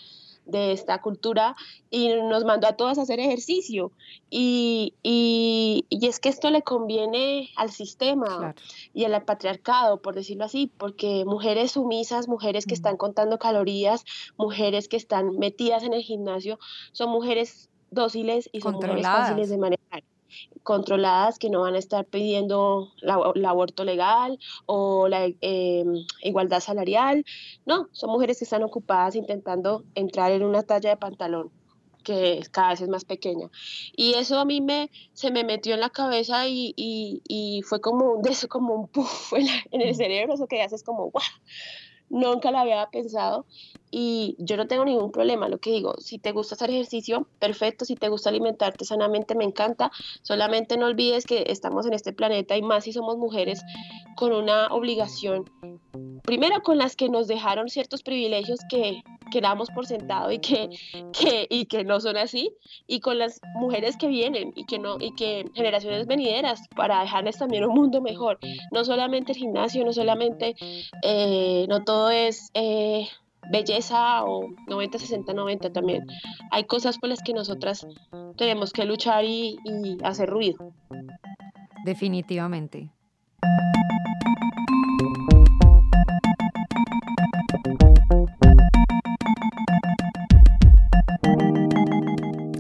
de 0.45 0.73
esta 0.73 1.01
cultura 1.01 1.57
y 1.91 2.15
nos 2.15 2.45
mandó 2.45 2.67
a 2.67 2.77
todas 2.77 2.99
a 2.99 3.03
hacer 3.03 3.21
ejercicio. 3.21 3.93
Y, 4.31 4.95
y, 5.03 5.87
es 5.91 6.21
que 6.21 6.29
esto 6.29 6.51
le 6.51 6.63
conviene 6.63 7.51
al 7.57 7.71
sistema 7.71 8.55
y 8.93 9.05
al 9.05 9.23
patriarcado, 9.25 10.01
por 10.03 10.15
decirlo 10.15 10.45
así, 10.45 10.71
porque 10.79 11.25
mujeres 11.25 11.73
sumisas, 11.73 12.29
mujeres 12.29 12.67
que 12.67 12.75
están 12.75 12.97
contando 12.97 13.39
calorías, 13.39 14.05
mujeres 14.37 14.89
que 14.89 14.97
están 14.97 15.39
metidas 15.39 15.83
en 15.85 15.95
el 15.95 16.03
gimnasio, 16.03 16.59
son 16.93 17.11
mujeres 17.11 17.71
dóciles 17.91 18.49
y 18.53 18.61
son 18.61 18.75
mujeres 18.75 19.07
fáciles 19.07 19.51
de 19.51 19.59
manejar 19.59 20.03
controladas 20.63 21.39
que 21.39 21.51
no 21.51 21.61
van 21.61 21.75
a 21.75 21.79
estar 21.79 22.05
pidiendo 22.05 22.93
el 23.01 23.45
aborto 23.45 23.85
legal 23.85 24.39
o 24.67 25.09
la 25.09 25.27
em, 25.41 26.07
igualdad 26.23 26.61
salarial. 26.61 27.25
No, 27.67 27.89
son 27.93 28.11
mujeres 28.11 28.39
que 28.39 28.45
están 28.45 28.63
ocupadas 28.63 29.17
intentando 29.17 29.85
entrar 29.95 30.33
en 30.33 30.45
una 30.45 30.63
talla 30.63 30.91
de 30.91 30.97
pantalón 30.97 31.51
que 32.03 32.41
cada 32.51 32.71
vez 32.71 32.81
es 32.81 32.89
más 32.89 33.05
pequeña. 33.05 33.49
Y 33.97 34.15
eso 34.15 34.39
a 34.39 34.45
mí 34.45 34.61
me, 34.61 34.91
se 35.13 35.31
me 35.31 35.45
metió 35.45 35.75
en 35.75 35.81
la 35.81 35.91
cabeza 35.91 36.49
y, 36.49 36.75
y, 36.77 37.63
fue 37.63 37.81
como 37.81 38.13
un, 38.13 38.23
como 38.49 38.75
un 38.75 38.89
puff 38.89 39.33
en, 39.35 39.81
el 39.81 39.95
cerebro, 39.95 40.35
eso 40.35 40.47
que 40.47 40.63
haces 40.63 40.83
como, 40.83 41.11
¡guau! 41.11 41.25
nunca 42.09 42.51
lo 42.51 42.59
había 42.59 42.87
pensado 42.91 43.47
y 43.95 44.37
yo 44.39 44.57
no 44.57 44.67
tengo 44.67 44.87
ningún 44.87 45.13
problema, 45.13 45.51
lo 45.51 45.59
que 45.59 45.71
digo, 45.71 45.95
si 45.99 46.19
te 46.19 46.33
gusta 46.33 46.55
hacer 46.55 46.71
ejercicio, 46.71 47.29
perfecto, 47.39 47.85
si 47.85 47.95
te 47.95 48.09
gusta 48.09 48.31
alimentarte 48.31 48.87
sanamente, 48.87 49.35
me 49.35 49.45
encanta, 49.45 49.93
solamente 50.23 50.79
no 50.79 50.87
olvides 50.87 51.27
que 51.27 51.45
estamos 51.49 51.85
en 51.87 51.93
este 51.93 52.15
planeta 52.15 52.57
y 52.57 52.63
más 52.63 52.85
si 52.85 52.93
somos 52.95 53.19
mujeres 53.19 53.63
con 54.17 54.33
una 54.33 54.69
obligación, 54.69 55.45
primero 56.23 56.63
con 56.63 56.79
las 56.79 56.97
que 56.97 57.11
nos 57.11 57.29
dejaron 57.29 57.69
ciertos 57.69 58.03
privilegios 58.03 58.61
que, 58.71 59.03
que 59.31 59.43
damos 59.43 59.69
por 59.69 59.87
sentado 59.87 60.33
y 60.33 60.39
que, 60.39 60.71
que, 61.13 61.47
y 61.51 61.67
que 61.67 61.85
no 61.85 62.01
son 62.01 62.17
así, 62.17 62.51
y 62.87 63.01
con 63.01 63.19
las 63.19 63.43
mujeres 63.57 63.99
que 63.99 64.07
vienen 64.07 64.55
y 64.57 64.65
que, 64.65 64.79
no, 64.79 64.97
y 65.01 65.15
que 65.15 65.45
generaciones 65.55 66.07
venideras 66.07 66.67
para 66.75 67.03
dejarles 67.03 67.37
también 67.37 67.67
un 67.67 67.75
mundo 67.75 68.01
mejor, 68.01 68.39
no 68.71 68.87
solamente 68.87 69.33
el 69.33 69.39
gimnasio, 69.39 69.85
no 69.85 69.93
solamente, 69.93 70.57
eh, 71.03 71.67
no 71.69 71.85
todo 71.85 72.11
es... 72.11 72.51
Eh, 72.55 73.07
belleza 73.51 74.25
o 74.25 74.49
90, 74.69 74.99
60, 74.99 75.33
90 75.33 75.73
también. 75.73 76.07
Hay 76.51 76.65
cosas 76.65 76.99
por 76.99 77.09
las 77.09 77.23
que 77.23 77.33
nosotras 77.33 77.87
tenemos 78.37 78.73
que 78.73 78.85
luchar 78.85 79.25
y, 79.25 79.57
y 79.65 79.99
hacer 80.05 80.29
ruido. 80.29 80.73
Definitivamente. 81.85 82.91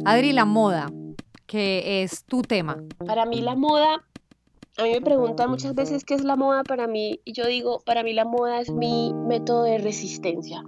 Adri, 0.04 0.32
la 0.32 0.44
moda, 0.44 0.90
que 1.46 2.02
es 2.02 2.24
tu 2.24 2.42
tema. 2.42 2.76
Para 3.06 3.24
mí 3.24 3.40
la 3.40 3.54
moda 3.54 4.04
a 4.78 4.84
mí 4.84 4.90
me 4.92 5.00
preguntan 5.00 5.50
muchas 5.50 5.74
veces 5.74 6.04
qué 6.04 6.14
es 6.14 6.24
la 6.24 6.36
moda 6.36 6.62
para 6.64 6.86
mí 6.86 7.20
y 7.24 7.32
yo 7.32 7.46
digo, 7.46 7.80
para 7.80 8.02
mí 8.02 8.14
la 8.14 8.24
moda 8.24 8.60
es 8.60 8.70
mi 8.70 9.12
método 9.12 9.64
de 9.64 9.78
resistencia. 9.78 10.64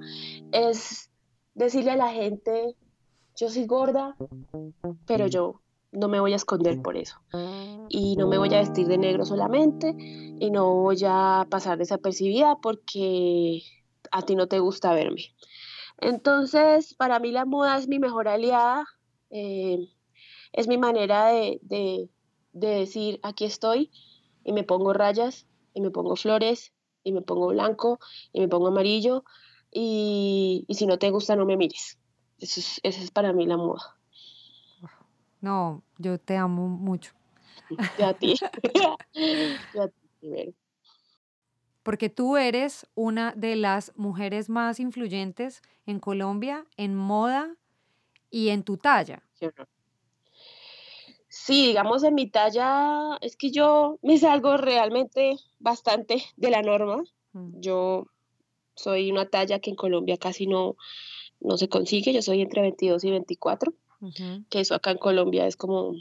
Es 0.52 1.10
decirle 1.54 1.92
a 1.92 1.96
la 1.96 2.12
gente, 2.12 2.76
yo 3.36 3.48
soy 3.48 3.66
gorda, 3.66 4.16
pero 5.06 5.26
yo 5.26 5.62
no 5.90 6.08
me 6.08 6.20
voy 6.20 6.32
a 6.32 6.36
esconder 6.36 6.82
por 6.82 6.96
eso. 6.96 7.18
Y 7.88 8.16
no 8.16 8.26
me 8.26 8.36
voy 8.36 8.52
a 8.54 8.58
vestir 8.58 8.86
de 8.88 8.98
negro 8.98 9.24
solamente 9.24 9.94
y 9.98 10.50
no 10.50 10.74
voy 10.74 10.98
a 11.06 11.46
pasar 11.48 11.78
desapercibida 11.78 12.56
porque 12.60 13.62
a 14.10 14.22
ti 14.22 14.36
no 14.36 14.48
te 14.48 14.58
gusta 14.58 14.92
verme. 14.92 15.34
Entonces, 15.98 16.94
para 16.94 17.20
mí 17.20 17.30
la 17.30 17.44
moda 17.44 17.78
es 17.78 17.88
mi 17.88 17.98
mejor 17.98 18.28
aliada, 18.28 18.84
eh, 19.30 19.78
es 20.52 20.68
mi 20.68 20.76
manera 20.76 21.26
de, 21.26 21.58
de 21.62 22.10
decir, 22.54 23.20
aquí 23.22 23.44
estoy 23.44 23.90
y 24.44 24.52
me 24.52 24.62
pongo 24.62 24.92
rayas 24.92 25.46
y 25.74 25.80
me 25.80 25.90
pongo 25.90 26.16
flores 26.16 26.72
y 27.02 27.12
me 27.12 27.22
pongo 27.22 27.48
blanco 27.48 27.98
y 28.32 28.40
me 28.40 28.48
pongo 28.48 28.68
amarillo 28.68 29.24
y, 29.70 30.66
si 30.70 30.86
no 30.86 30.98
te 30.98 31.10
gusta 31.10 31.36
no 31.36 31.44
me 31.44 31.56
mires. 31.56 31.98
Eso 32.38 32.60
es, 32.60 32.80
esa 32.82 33.02
es 33.02 33.10
para 33.10 33.32
mí 33.32 33.46
la 33.46 33.56
moda. 33.56 33.96
No, 35.40 35.82
yo 35.98 36.18
te 36.18 36.36
amo 36.36 36.68
mucho. 36.68 37.12
Y 37.98 38.02
a 38.02 38.14
ti. 38.14 38.34
Porque 41.82 42.08
tú 42.08 42.38
eres 42.38 42.86
una 42.94 43.32
de 43.32 43.56
las 43.56 43.92
mujeres 43.96 44.48
más 44.48 44.80
influyentes 44.80 45.60
en 45.84 46.00
Colombia 46.00 46.64
en 46.78 46.94
moda 46.94 47.56
y 48.30 48.48
en 48.48 48.62
tu 48.62 48.78
talla. 48.78 49.22
Sí, 51.36 51.66
digamos 51.66 52.04
en 52.04 52.14
mi 52.14 52.28
talla, 52.30 53.18
es 53.20 53.36
que 53.36 53.50
yo 53.50 53.98
me 54.02 54.18
salgo 54.18 54.56
realmente 54.56 55.36
bastante 55.58 56.22
de 56.36 56.50
la 56.50 56.62
norma. 56.62 57.02
Mm. 57.32 57.60
Yo 57.60 58.06
soy 58.76 59.10
una 59.10 59.28
talla 59.28 59.58
que 59.58 59.70
en 59.70 59.76
Colombia 59.76 60.16
casi 60.16 60.46
no, 60.46 60.76
no 61.40 61.58
se 61.58 61.68
consigue, 61.68 62.12
yo 62.12 62.22
soy 62.22 62.40
entre 62.40 62.62
22 62.62 63.02
y 63.02 63.10
24, 63.10 63.74
que 64.48 64.60
eso 64.60 64.76
acá 64.76 64.92
en 64.92 64.98
Colombia 64.98 65.44
es 65.48 65.56
como, 65.56 65.94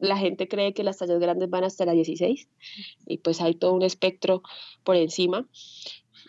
la 0.00 0.16
gente 0.16 0.48
cree 0.48 0.74
que 0.74 0.82
las 0.82 0.98
tallas 0.98 1.20
grandes 1.20 1.48
van 1.48 1.62
hasta 1.62 1.84
la 1.84 1.92
16 1.92 2.48
y 3.06 3.18
pues 3.18 3.40
hay 3.40 3.54
todo 3.54 3.74
un 3.74 3.82
espectro 3.82 4.42
por 4.82 4.96
encima. 4.96 5.46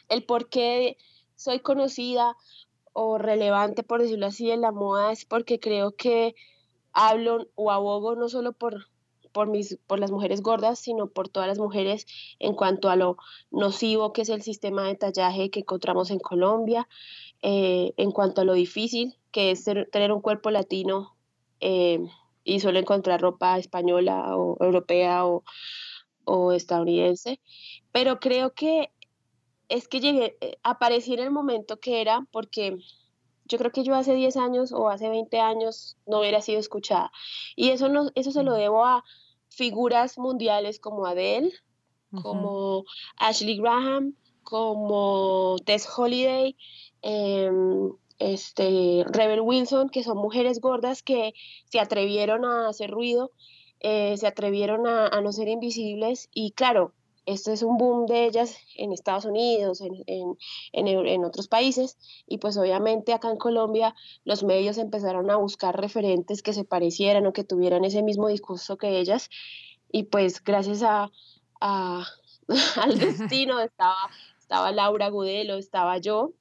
El 0.07 0.23
por 0.23 0.49
qué 0.49 0.97
soy 1.35 1.61
conocida 1.61 2.37
o 2.93 3.17
relevante, 3.17 3.81
por 3.81 4.03
decirlo 4.03 4.27
así, 4.27 4.51
en 4.51 4.61
la 4.61 4.71
moda 4.71 5.11
es 5.11 5.25
porque 5.25 5.59
creo 5.59 5.95
que 5.95 6.35
hablo 6.93 7.47
o 7.55 7.71
abogo 7.71 8.15
no 8.15 8.29
solo 8.29 8.53
por, 8.53 8.87
por, 9.31 9.47
mis, 9.47 9.77
por 9.87 9.99
las 9.99 10.11
mujeres 10.11 10.41
gordas, 10.41 10.79
sino 10.79 11.07
por 11.07 11.29
todas 11.29 11.47
las 11.47 11.59
mujeres 11.59 12.05
en 12.39 12.53
cuanto 12.53 12.89
a 12.89 12.95
lo 12.95 13.17
nocivo 13.51 14.13
que 14.13 14.21
es 14.21 14.29
el 14.29 14.41
sistema 14.41 14.87
de 14.87 14.95
tallaje 14.95 15.49
que 15.49 15.61
encontramos 15.61 16.11
en 16.11 16.19
Colombia, 16.19 16.87
eh, 17.41 17.93
en 17.97 18.11
cuanto 18.11 18.41
a 18.41 18.45
lo 18.45 18.53
difícil 18.53 19.17
que 19.31 19.51
es 19.51 19.63
tener 19.63 20.11
un 20.11 20.21
cuerpo 20.21 20.51
latino 20.51 21.15
eh, 21.59 21.99
y 22.43 22.59
solo 22.59 22.79
encontrar 22.79 23.21
ropa 23.21 23.57
española 23.57 24.37
o 24.37 24.63
europea 24.63 25.25
o, 25.25 25.43
o 26.23 26.51
estadounidense. 26.51 27.39
Pero 27.91 28.19
creo 28.19 28.53
que 28.53 28.91
es 29.69 29.87
que 29.87 29.99
llegué, 29.99 30.37
eh, 30.41 30.57
aparecí 30.61 31.13
en 31.13 31.19
el 31.19 31.31
momento 31.31 31.79
que 31.79 32.01
era 32.01 32.27
porque 32.31 32.77
yo 33.45 33.57
creo 33.57 33.71
que 33.71 33.83
yo 33.83 33.95
hace 33.95 34.13
10 34.13 34.37
años 34.37 34.71
o 34.71 34.89
hace 34.89 35.09
20 35.09 35.39
años 35.39 35.97
no 36.05 36.19
hubiera 36.19 36.41
sido 36.41 36.59
escuchada. 36.59 37.11
Y 37.55 37.69
eso, 37.69 37.89
no, 37.89 38.09
eso 38.15 38.31
se 38.31 38.43
lo 38.43 38.53
debo 38.53 38.85
a 38.85 39.03
figuras 39.49 40.17
mundiales 40.17 40.79
como 40.79 41.05
Adele, 41.05 41.51
como 42.21 42.83
Ashley 43.17 43.57
Graham, 43.57 44.15
como 44.43 45.55
Tess 45.65 45.87
Holiday, 45.97 46.55
em, 47.01 47.91
este, 48.19 49.03
Rebel 49.07 49.41
Wilson, 49.41 49.89
que 49.89 50.03
son 50.03 50.17
mujeres 50.17 50.61
gordas 50.61 51.01
que 51.01 51.33
se 51.65 51.79
atrevieron 51.79 52.45
a 52.45 52.67
hacer 52.69 52.91
ruido, 52.91 53.31
eh, 53.79 54.15
se 54.17 54.27
atrevieron 54.27 54.87
a, 54.87 55.07
a, 55.07 55.21
no 55.21 55.31
ser 55.31 55.47
invisibles. 55.47 56.29
Y 56.33 56.51
claro, 56.51 56.93
este 57.25 57.53
es 57.53 57.63
un 57.63 57.77
boom 57.77 58.05
de 58.05 58.25
ellas 58.25 58.57
en 58.75 58.91
Estados 58.91 59.25
Unidos, 59.25 59.81
en, 59.81 60.03
en, 60.07 60.37
en, 60.73 61.25
otros 61.25 61.47
países, 61.47 61.97
y 62.27 62.37
pues 62.37 62.57
obviamente 62.57 63.13
acá 63.13 63.29
en 63.29 63.37
Colombia 63.37 63.95
los 64.25 64.43
medios 64.43 64.77
empezaron 64.77 65.29
a 65.29 65.37
buscar 65.37 65.79
referentes 65.79 66.41
que 66.41 66.53
se 66.53 66.65
parecieran 66.65 67.25
o 67.25 67.33
que 67.33 67.43
tuvieran 67.43 67.85
ese 67.85 68.03
mismo 68.03 68.27
discurso 68.27 68.77
que 68.77 68.99
ellas, 68.99 69.29
y 69.91 70.03
pues 70.03 70.43
gracias 70.43 70.83
a, 70.83 71.11
a 71.61 72.05
al 72.81 72.99
destino 72.99 73.59
estaba, 73.59 74.09
estaba 74.37 74.71
Laura 74.71 75.09
Gudelo, 75.09 75.55
estaba 75.55 75.97
yo, 75.97 76.33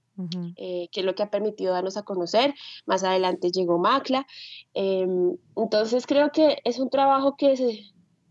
eh, 0.56 0.88
que 0.92 1.00
es 1.00 1.06
lo 1.06 1.14
que 1.14 1.22
ha 1.22 1.30
permitido 1.30 1.72
darnos 1.72 1.96
a 1.96 2.02
conocer. 2.02 2.54
Más 2.86 3.02
adelante 3.02 3.50
llegó 3.50 3.78
Macla. 3.78 4.26
Em, 4.74 5.36
entonces 5.56 6.06
creo 6.06 6.30
que 6.30 6.58
es 6.64 6.78
un 6.78 6.90
trabajo 6.90 7.36
que 7.36 7.56
se, 7.56 7.80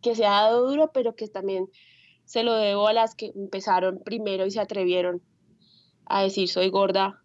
que 0.02 0.16
se 0.16 0.26
ha 0.26 0.32
dado 0.32 0.70
duro, 0.70 0.92
pero 0.94 1.16
que 1.16 1.28
también 1.28 1.70
se 2.32 2.44
lo 2.44 2.54
debo 2.54 2.88
a 2.88 2.94
las 2.94 3.14
que 3.14 3.34
empezaron 3.36 4.00
primero 4.06 4.46
y 4.46 4.52
se 4.52 4.62
atrevieron 4.62 5.22
a 6.06 6.22
decir 6.22 6.48
soy 6.48 6.70
gorda, 6.70 7.22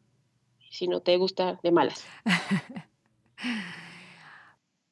si 0.69 0.89
no 0.89 1.01
te 1.01 1.17
gusta, 1.17 1.61
de 1.63 1.71
malas. 1.71 2.05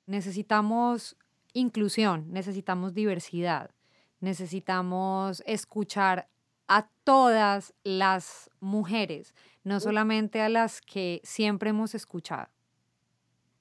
necesitamos 0.06 1.16
inclusión, 1.52 2.30
necesitamos 2.30 2.94
diversidad, 2.94 3.72
necesitamos 4.20 5.42
escuchar 5.46 6.28
a 6.68 6.88
todas 7.02 7.74
las 7.82 8.50
mujeres, 8.60 9.34
no 9.64 9.80
solamente 9.80 10.40
a 10.40 10.48
las 10.48 10.80
que 10.80 11.22
siempre 11.24 11.70
hemos 11.70 11.92
escuchado. 11.92 12.46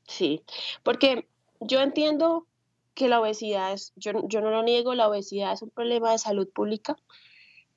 Sí, 0.08 0.44
porque 0.84 1.28
yo 1.62 1.82
entiendo 1.82 2.46
que 2.94 3.08
la 3.08 3.20
obesidad 3.20 3.74
es, 3.74 3.94
yo, 3.96 4.12
yo 4.28 4.42
no 4.42 4.52
lo 4.52 4.64
niego, 4.64 4.94
la 4.94 5.08
obesidad 5.08 5.54
es 5.54 5.62
un 5.62 5.70
problema 5.70 6.12
de 6.12 6.18
salud 6.18 6.48
pública, 6.50 6.96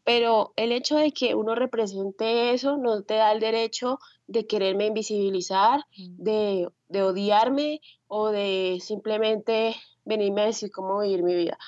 pero 0.05 0.53
el 0.57 0.73
hecho 0.73 0.97
de 0.97 1.13
que 1.13 1.35
uno 1.35 1.55
represente 1.55 2.53
eso 2.53 2.77
no 2.77 3.03
te 3.03 3.15
da 3.15 3.33
el 3.33 3.41
derecho 3.41 3.99
de 4.27 4.47
quererme 4.47 4.87
invisibilizar, 4.87 5.81
mm. 5.97 6.23
de, 6.23 6.69
de 6.89 7.03
odiarme 7.03 7.81
o 8.07 8.29
de 8.29 8.79
simplemente 8.81 9.75
venirme 10.05 10.43
a 10.43 10.47
decir 10.47 10.71
cómo 10.71 11.01
vivir 11.01 11.23
mi 11.23 11.35
vida. 11.35 11.59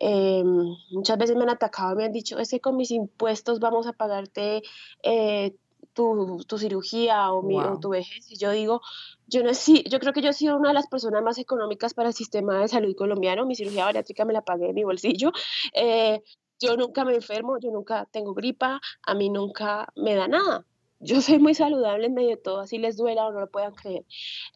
Eh, 0.00 0.44
muchas 0.90 1.18
veces 1.18 1.36
me 1.36 1.42
han 1.42 1.50
atacado 1.50 1.96
me 1.96 2.04
han 2.04 2.12
dicho, 2.12 2.38
es 2.38 2.50
que 2.50 2.60
con 2.60 2.76
mis 2.76 2.92
impuestos 2.92 3.58
vamos 3.58 3.86
a 3.88 3.92
pagarte 3.92 4.62
eh, 5.02 5.56
tu, 5.98 6.44
tu, 6.46 6.58
cirugía 6.58 7.32
o, 7.32 7.42
mi, 7.42 7.58
o, 7.58 7.80
tu 7.80 7.88
vejez. 7.88 8.30
Y 8.30 8.38
yo 8.38 8.52
digo, 8.52 8.80
yo, 9.26 9.42
no, 9.42 9.50
yo 9.50 9.98
creo 9.98 10.12
que 10.12 10.22
yo 10.22 10.30
he 10.30 10.32
sido 10.32 10.56
una 10.56 10.68
de 10.68 10.74
las 10.74 10.86
personas 10.86 11.24
más 11.24 11.38
económicas 11.38 11.92
para 11.92 12.10
el 12.10 12.14
sistema 12.14 12.60
de 12.60 12.68
salud 12.68 12.94
colombiano. 12.94 13.46
Mi 13.46 13.56
cirugía 13.56 13.84
bariátrica 13.84 14.24
me 14.24 14.32
la 14.32 14.42
pagué 14.42 14.68
de 14.68 14.74
mi 14.74 14.84
bolsillo. 14.84 15.32
Eh, 15.74 16.22
yo 16.60 16.76
nunca 16.76 17.04
me 17.04 17.16
enfermo, 17.16 17.58
yo 17.58 17.72
nunca 17.72 18.06
tengo 18.12 18.32
gripa, 18.32 18.80
a 19.02 19.14
mí 19.14 19.28
nunca 19.28 19.92
me 19.96 20.14
da 20.14 20.28
nada. 20.28 20.64
Yo 21.00 21.20
soy 21.20 21.40
muy 21.40 21.54
saludable 21.54 22.06
en 22.06 22.14
medio 22.14 22.30
de 22.30 22.36
todo, 22.36 22.60
así 22.60 22.78
les 22.78 22.96
duela 22.96 23.26
o 23.26 23.32
no 23.32 23.40
lo 23.40 23.50
puedan 23.50 23.74
creer. 23.74 24.04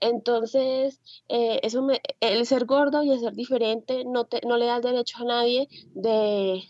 Entonces, 0.01 1.01
eh, 1.29 1.59
eso 1.65 1.83
me, 1.83 2.01
el 2.21 2.47
ser 2.47 2.67
gordo 2.67 3.03
y 3.03 3.11
el 3.11 3.19
ser 3.19 3.35
diferente 3.35 4.05
no, 4.05 4.27
te, 4.27 4.41
no 4.47 4.57
le 4.57 4.67
da 4.67 4.77
el 4.77 4.83
derecho 4.83 5.19
a 5.23 5.25
nadie 5.25 5.69
de, 5.95 6.63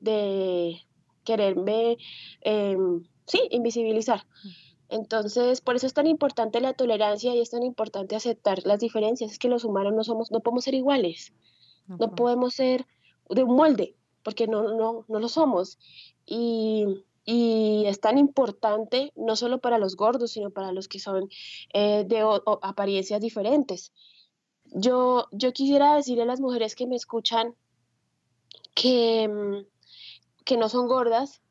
de 0.00 0.80
quererme, 1.24 1.98
eh, 2.42 2.76
sí, 3.26 3.40
invisibilizar. 3.50 4.26
Entonces, 4.88 5.62
por 5.62 5.76
eso 5.76 5.86
es 5.86 5.94
tan 5.94 6.06
importante 6.06 6.60
la 6.60 6.74
tolerancia 6.74 7.34
y 7.34 7.40
es 7.40 7.50
tan 7.50 7.62
importante 7.62 8.14
aceptar 8.14 8.66
las 8.66 8.78
diferencias. 8.78 9.32
Es 9.32 9.38
que 9.38 9.48
los 9.48 9.64
humanos 9.64 9.94
no 9.94 10.04
somos, 10.04 10.30
no 10.30 10.40
podemos 10.40 10.64
ser 10.64 10.74
iguales. 10.74 11.32
No, 11.86 12.14
podemos 12.14 12.54
ser 12.54 12.86
de 13.28 13.42
un 13.42 13.56
molde, 13.56 13.96
porque 14.22 14.46
no, 14.46 14.62
no, 14.74 15.04
no 15.08 15.18
lo 15.18 15.28
somos. 15.28 15.78
Y, 16.26 16.84
y 17.24 17.84
es 17.86 18.00
tan 18.00 18.18
importante 18.18 19.12
no 19.16 19.36
solo 19.36 19.60
para 19.60 19.78
los 19.78 19.96
gordos, 19.96 20.32
sino 20.32 20.50
para 20.50 20.72
los 20.72 20.88
que 20.88 20.98
son 20.98 21.28
eh, 21.72 22.04
de 22.06 22.22
apariencias 22.62 23.20
diferentes. 23.20 23.92
Yo, 24.66 25.26
yo 25.32 25.52
quisiera 25.52 25.96
decirle 25.96 26.24
a 26.24 26.26
las 26.26 26.40
mujeres 26.40 26.74
que 26.74 26.86
me 26.86 26.96
escuchan 26.96 27.54
que, 28.74 29.28
mm, 29.28 29.66
que 30.44 30.56
no 30.56 30.68
son 30.68 30.86
gordas, 30.86 31.42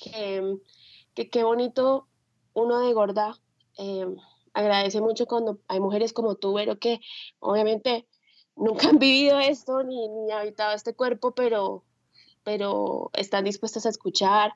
que 0.00 1.44
bonito 1.44 2.06
uno 2.54 2.80
de 2.80 2.92
gorda 2.92 3.38
eh, 3.78 4.06
agradece 4.52 5.00
mucho 5.00 5.26
cuando 5.26 5.58
hay 5.68 5.80
mujeres 5.80 6.12
como 6.12 6.34
tú, 6.34 6.54
pero 6.54 6.78
que 6.78 7.00
obviamente 7.38 8.06
nunca 8.56 8.88
han 8.88 8.98
vivido 8.98 9.38
esto 9.38 9.82
ni, 9.82 10.08
ni 10.08 10.30
habitado 10.32 10.74
este 10.74 10.94
cuerpo, 10.94 11.32
pero, 11.34 11.84
pero 12.42 13.10
están 13.14 13.44
dispuestas 13.44 13.86
a 13.86 13.90
escuchar, 13.90 14.52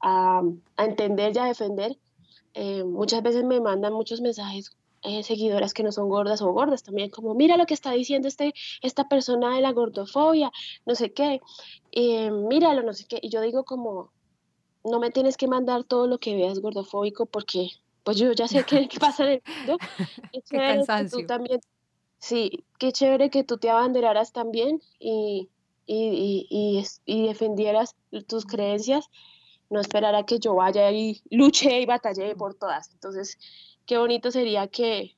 a, 0.00 0.42
entender 0.78 1.34
y 1.34 1.38
a 1.38 1.44
defender. 1.44 1.98
Eh, 2.54 2.84
muchas 2.84 3.22
veces 3.22 3.44
me 3.44 3.60
mandan 3.60 3.92
muchos 3.92 4.20
mensajes 4.20 4.76
eh, 5.02 5.22
seguidoras 5.22 5.74
que 5.74 5.82
no 5.82 5.92
son 5.92 6.08
gordas 6.08 6.40
o 6.40 6.52
gordas 6.52 6.82
también, 6.82 7.10
como 7.10 7.34
mira 7.34 7.58
lo 7.58 7.66
que 7.66 7.74
está 7.74 7.92
diciendo 7.92 8.26
este, 8.26 8.54
esta 8.80 9.06
persona 9.08 9.54
de 9.54 9.60
la 9.60 9.72
gordofobia, 9.72 10.50
no 10.86 10.94
sé 10.94 11.12
qué, 11.12 11.40
míralo, 11.92 12.82
no 12.82 12.94
sé 12.94 13.04
qué, 13.06 13.18
y 13.20 13.28
yo 13.28 13.42
digo 13.42 13.64
como, 13.64 14.13
no 14.84 15.00
me 15.00 15.10
tienes 15.10 15.36
que 15.36 15.48
mandar 15.48 15.84
todo 15.84 16.06
lo 16.06 16.18
que 16.18 16.36
veas 16.36 16.60
gordofóbico 16.60 17.26
porque 17.26 17.70
pues 18.04 18.18
yo 18.18 18.32
ya 18.32 18.46
sé 18.46 18.64
qué, 18.64 18.86
pasa 19.00 19.24
en 19.24 19.32
el 19.32 19.42
mundo. 19.56 19.78
Qué 20.32 20.42
chévere 20.42 20.84
que 20.86 21.08
tú 21.08 21.26
también, 21.26 21.60
sí, 22.18 22.64
qué 22.78 22.92
chévere 22.92 23.30
que 23.30 23.44
tú 23.44 23.56
te 23.56 23.70
abanderaras 23.70 24.30
también 24.32 24.82
y, 24.98 25.48
y, 25.86 26.46
y, 26.50 26.84
y, 27.06 27.26
defendieras 27.26 27.96
tus 28.26 28.44
creencias, 28.44 29.08
no 29.70 29.80
esperar 29.80 30.14
a 30.14 30.24
que 30.24 30.38
yo 30.38 30.54
vaya 30.54 30.90
y 30.90 31.22
luche 31.30 31.80
y 31.80 31.86
batalle 31.86 32.36
por 32.36 32.54
todas. 32.54 32.90
Entonces, 32.92 33.38
qué 33.86 33.96
bonito 33.96 34.30
sería 34.30 34.68
que, 34.68 35.16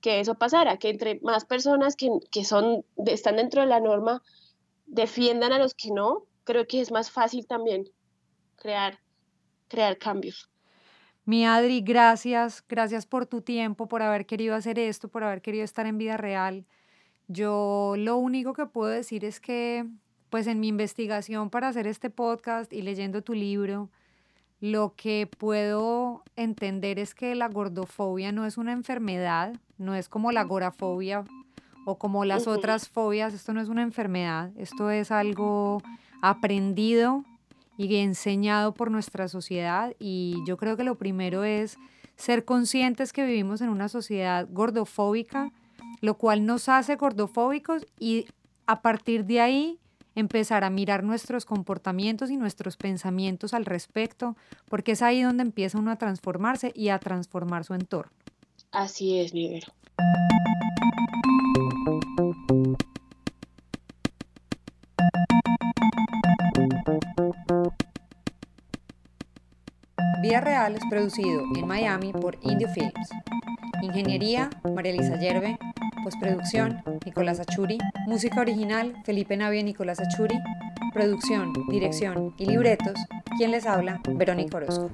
que 0.00 0.20
eso 0.20 0.34
pasara, 0.34 0.78
que 0.78 0.88
entre 0.88 1.20
más 1.20 1.44
personas 1.44 1.94
que, 1.94 2.08
que 2.30 2.44
son, 2.44 2.86
están 3.04 3.36
dentro 3.36 3.60
de 3.60 3.66
la 3.66 3.80
norma 3.80 4.22
defiendan 4.86 5.52
a 5.52 5.58
los 5.58 5.74
que 5.74 5.90
no, 5.90 6.24
creo 6.44 6.66
que 6.66 6.80
es 6.80 6.90
más 6.90 7.10
fácil 7.10 7.46
también 7.46 7.90
crear, 8.64 8.98
crear 9.68 9.98
cambios. 9.98 10.48
Mi 11.26 11.44
Adri, 11.44 11.82
gracias, 11.82 12.64
gracias 12.66 13.04
por 13.04 13.26
tu 13.26 13.42
tiempo, 13.42 13.88
por 13.88 14.00
haber 14.00 14.24
querido 14.24 14.54
hacer 14.54 14.78
esto, 14.78 15.08
por 15.08 15.22
haber 15.22 15.42
querido 15.42 15.64
estar 15.64 15.84
en 15.86 15.98
vida 15.98 16.16
real. 16.16 16.64
Yo 17.28 17.94
lo 17.98 18.16
único 18.16 18.54
que 18.54 18.64
puedo 18.64 18.90
decir 18.90 19.26
es 19.26 19.38
que, 19.38 19.86
pues 20.30 20.46
en 20.46 20.60
mi 20.60 20.68
investigación 20.68 21.50
para 21.50 21.68
hacer 21.68 21.86
este 21.86 22.08
podcast 22.08 22.72
y 22.72 22.80
leyendo 22.80 23.22
tu 23.22 23.34
libro, 23.34 23.90
lo 24.60 24.94
que 24.96 25.26
puedo 25.26 26.22
entender 26.34 26.98
es 26.98 27.14
que 27.14 27.34
la 27.34 27.48
gordofobia 27.48 28.32
no 28.32 28.46
es 28.46 28.56
una 28.56 28.72
enfermedad, 28.72 29.54
no 29.76 29.94
es 29.94 30.08
como 30.08 30.32
la 30.32 30.40
agorafobia 30.40 31.24
o 31.84 31.98
como 31.98 32.24
las 32.24 32.46
otras 32.46 32.88
fobias, 32.88 33.34
esto 33.34 33.52
no 33.52 33.60
es 33.60 33.68
una 33.68 33.82
enfermedad, 33.82 34.52
esto 34.56 34.88
es 34.88 35.10
algo 35.10 35.82
aprendido 36.22 37.24
y 37.76 37.96
enseñado 37.96 38.74
por 38.74 38.90
nuestra 38.90 39.28
sociedad 39.28 39.94
y 39.98 40.36
yo 40.46 40.56
creo 40.56 40.76
que 40.76 40.84
lo 40.84 40.96
primero 40.96 41.44
es 41.44 41.76
ser 42.16 42.44
conscientes 42.44 43.12
que 43.12 43.24
vivimos 43.24 43.60
en 43.60 43.68
una 43.68 43.88
sociedad 43.88 44.46
gordofóbica, 44.50 45.52
lo 46.00 46.16
cual 46.16 46.46
nos 46.46 46.68
hace 46.68 46.96
gordofóbicos 46.96 47.86
y 47.98 48.26
a 48.66 48.82
partir 48.82 49.24
de 49.24 49.40
ahí 49.40 49.78
empezar 50.14 50.64
a 50.64 50.70
mirar 50.70 51.02
nuestros 51.02 51.44
comportamientos 51.44 52.30
y 52.30 52.36
nuestros 52.36 52.76
pensamientos 52.76 53.52
al 53.52 53.64
respecto, 53.64 54.36
porque 54.68 54.92
es 54.92 55.02
ahí 55.02 55.22
donde 55.22 55.42
empieza 55.42 55.78
uno 55.78 55.90
a 55.90 55.96
transformarse 55.96 56.72
y 56.74 56.88
a 56.90 56.98
transformar 56.98 57.64
su 57.64 57.74
entorno. 57.74 58.12
Así 58.70 59.18
es, 59.18 59.34
mi 59.34 59.60
Vida 70.24 70.40
Real 70.40 70.74
es 70.74 70.82
producido 70.88 71.42
en 71.54 71.66
Miami 71.66 72.10
por 72.10 72.38
Indio 72.40 72.66
Films. 72.70 73.10
Ingeniería, 73.82 74.48
María 74.74 74.92
Elisa 74.92 75.18
Yerbe. 75.18 75.58
Postproducción, 76.02 76.82
Nicolás 77.04 77.40
Achuri. 77.40 77.76
Música 78.06 78.40
original, 78.40 78.94
Felipe 79.04 79.36
Navia 79.36 79.60
y 79.60 79.64
Nicolás 79.64 80.00
Achuri. 80.00 80.38
Producción, 80.94 81.52
dirección 81.68 82.34
y 82.38 82.46
libretos. 82.46 82.98
Quien 83.36 83.50
les 83.50 83.66
habla, 83.66 84.00
Verónica 84.08 84.56
Orozco. 84.56 84.90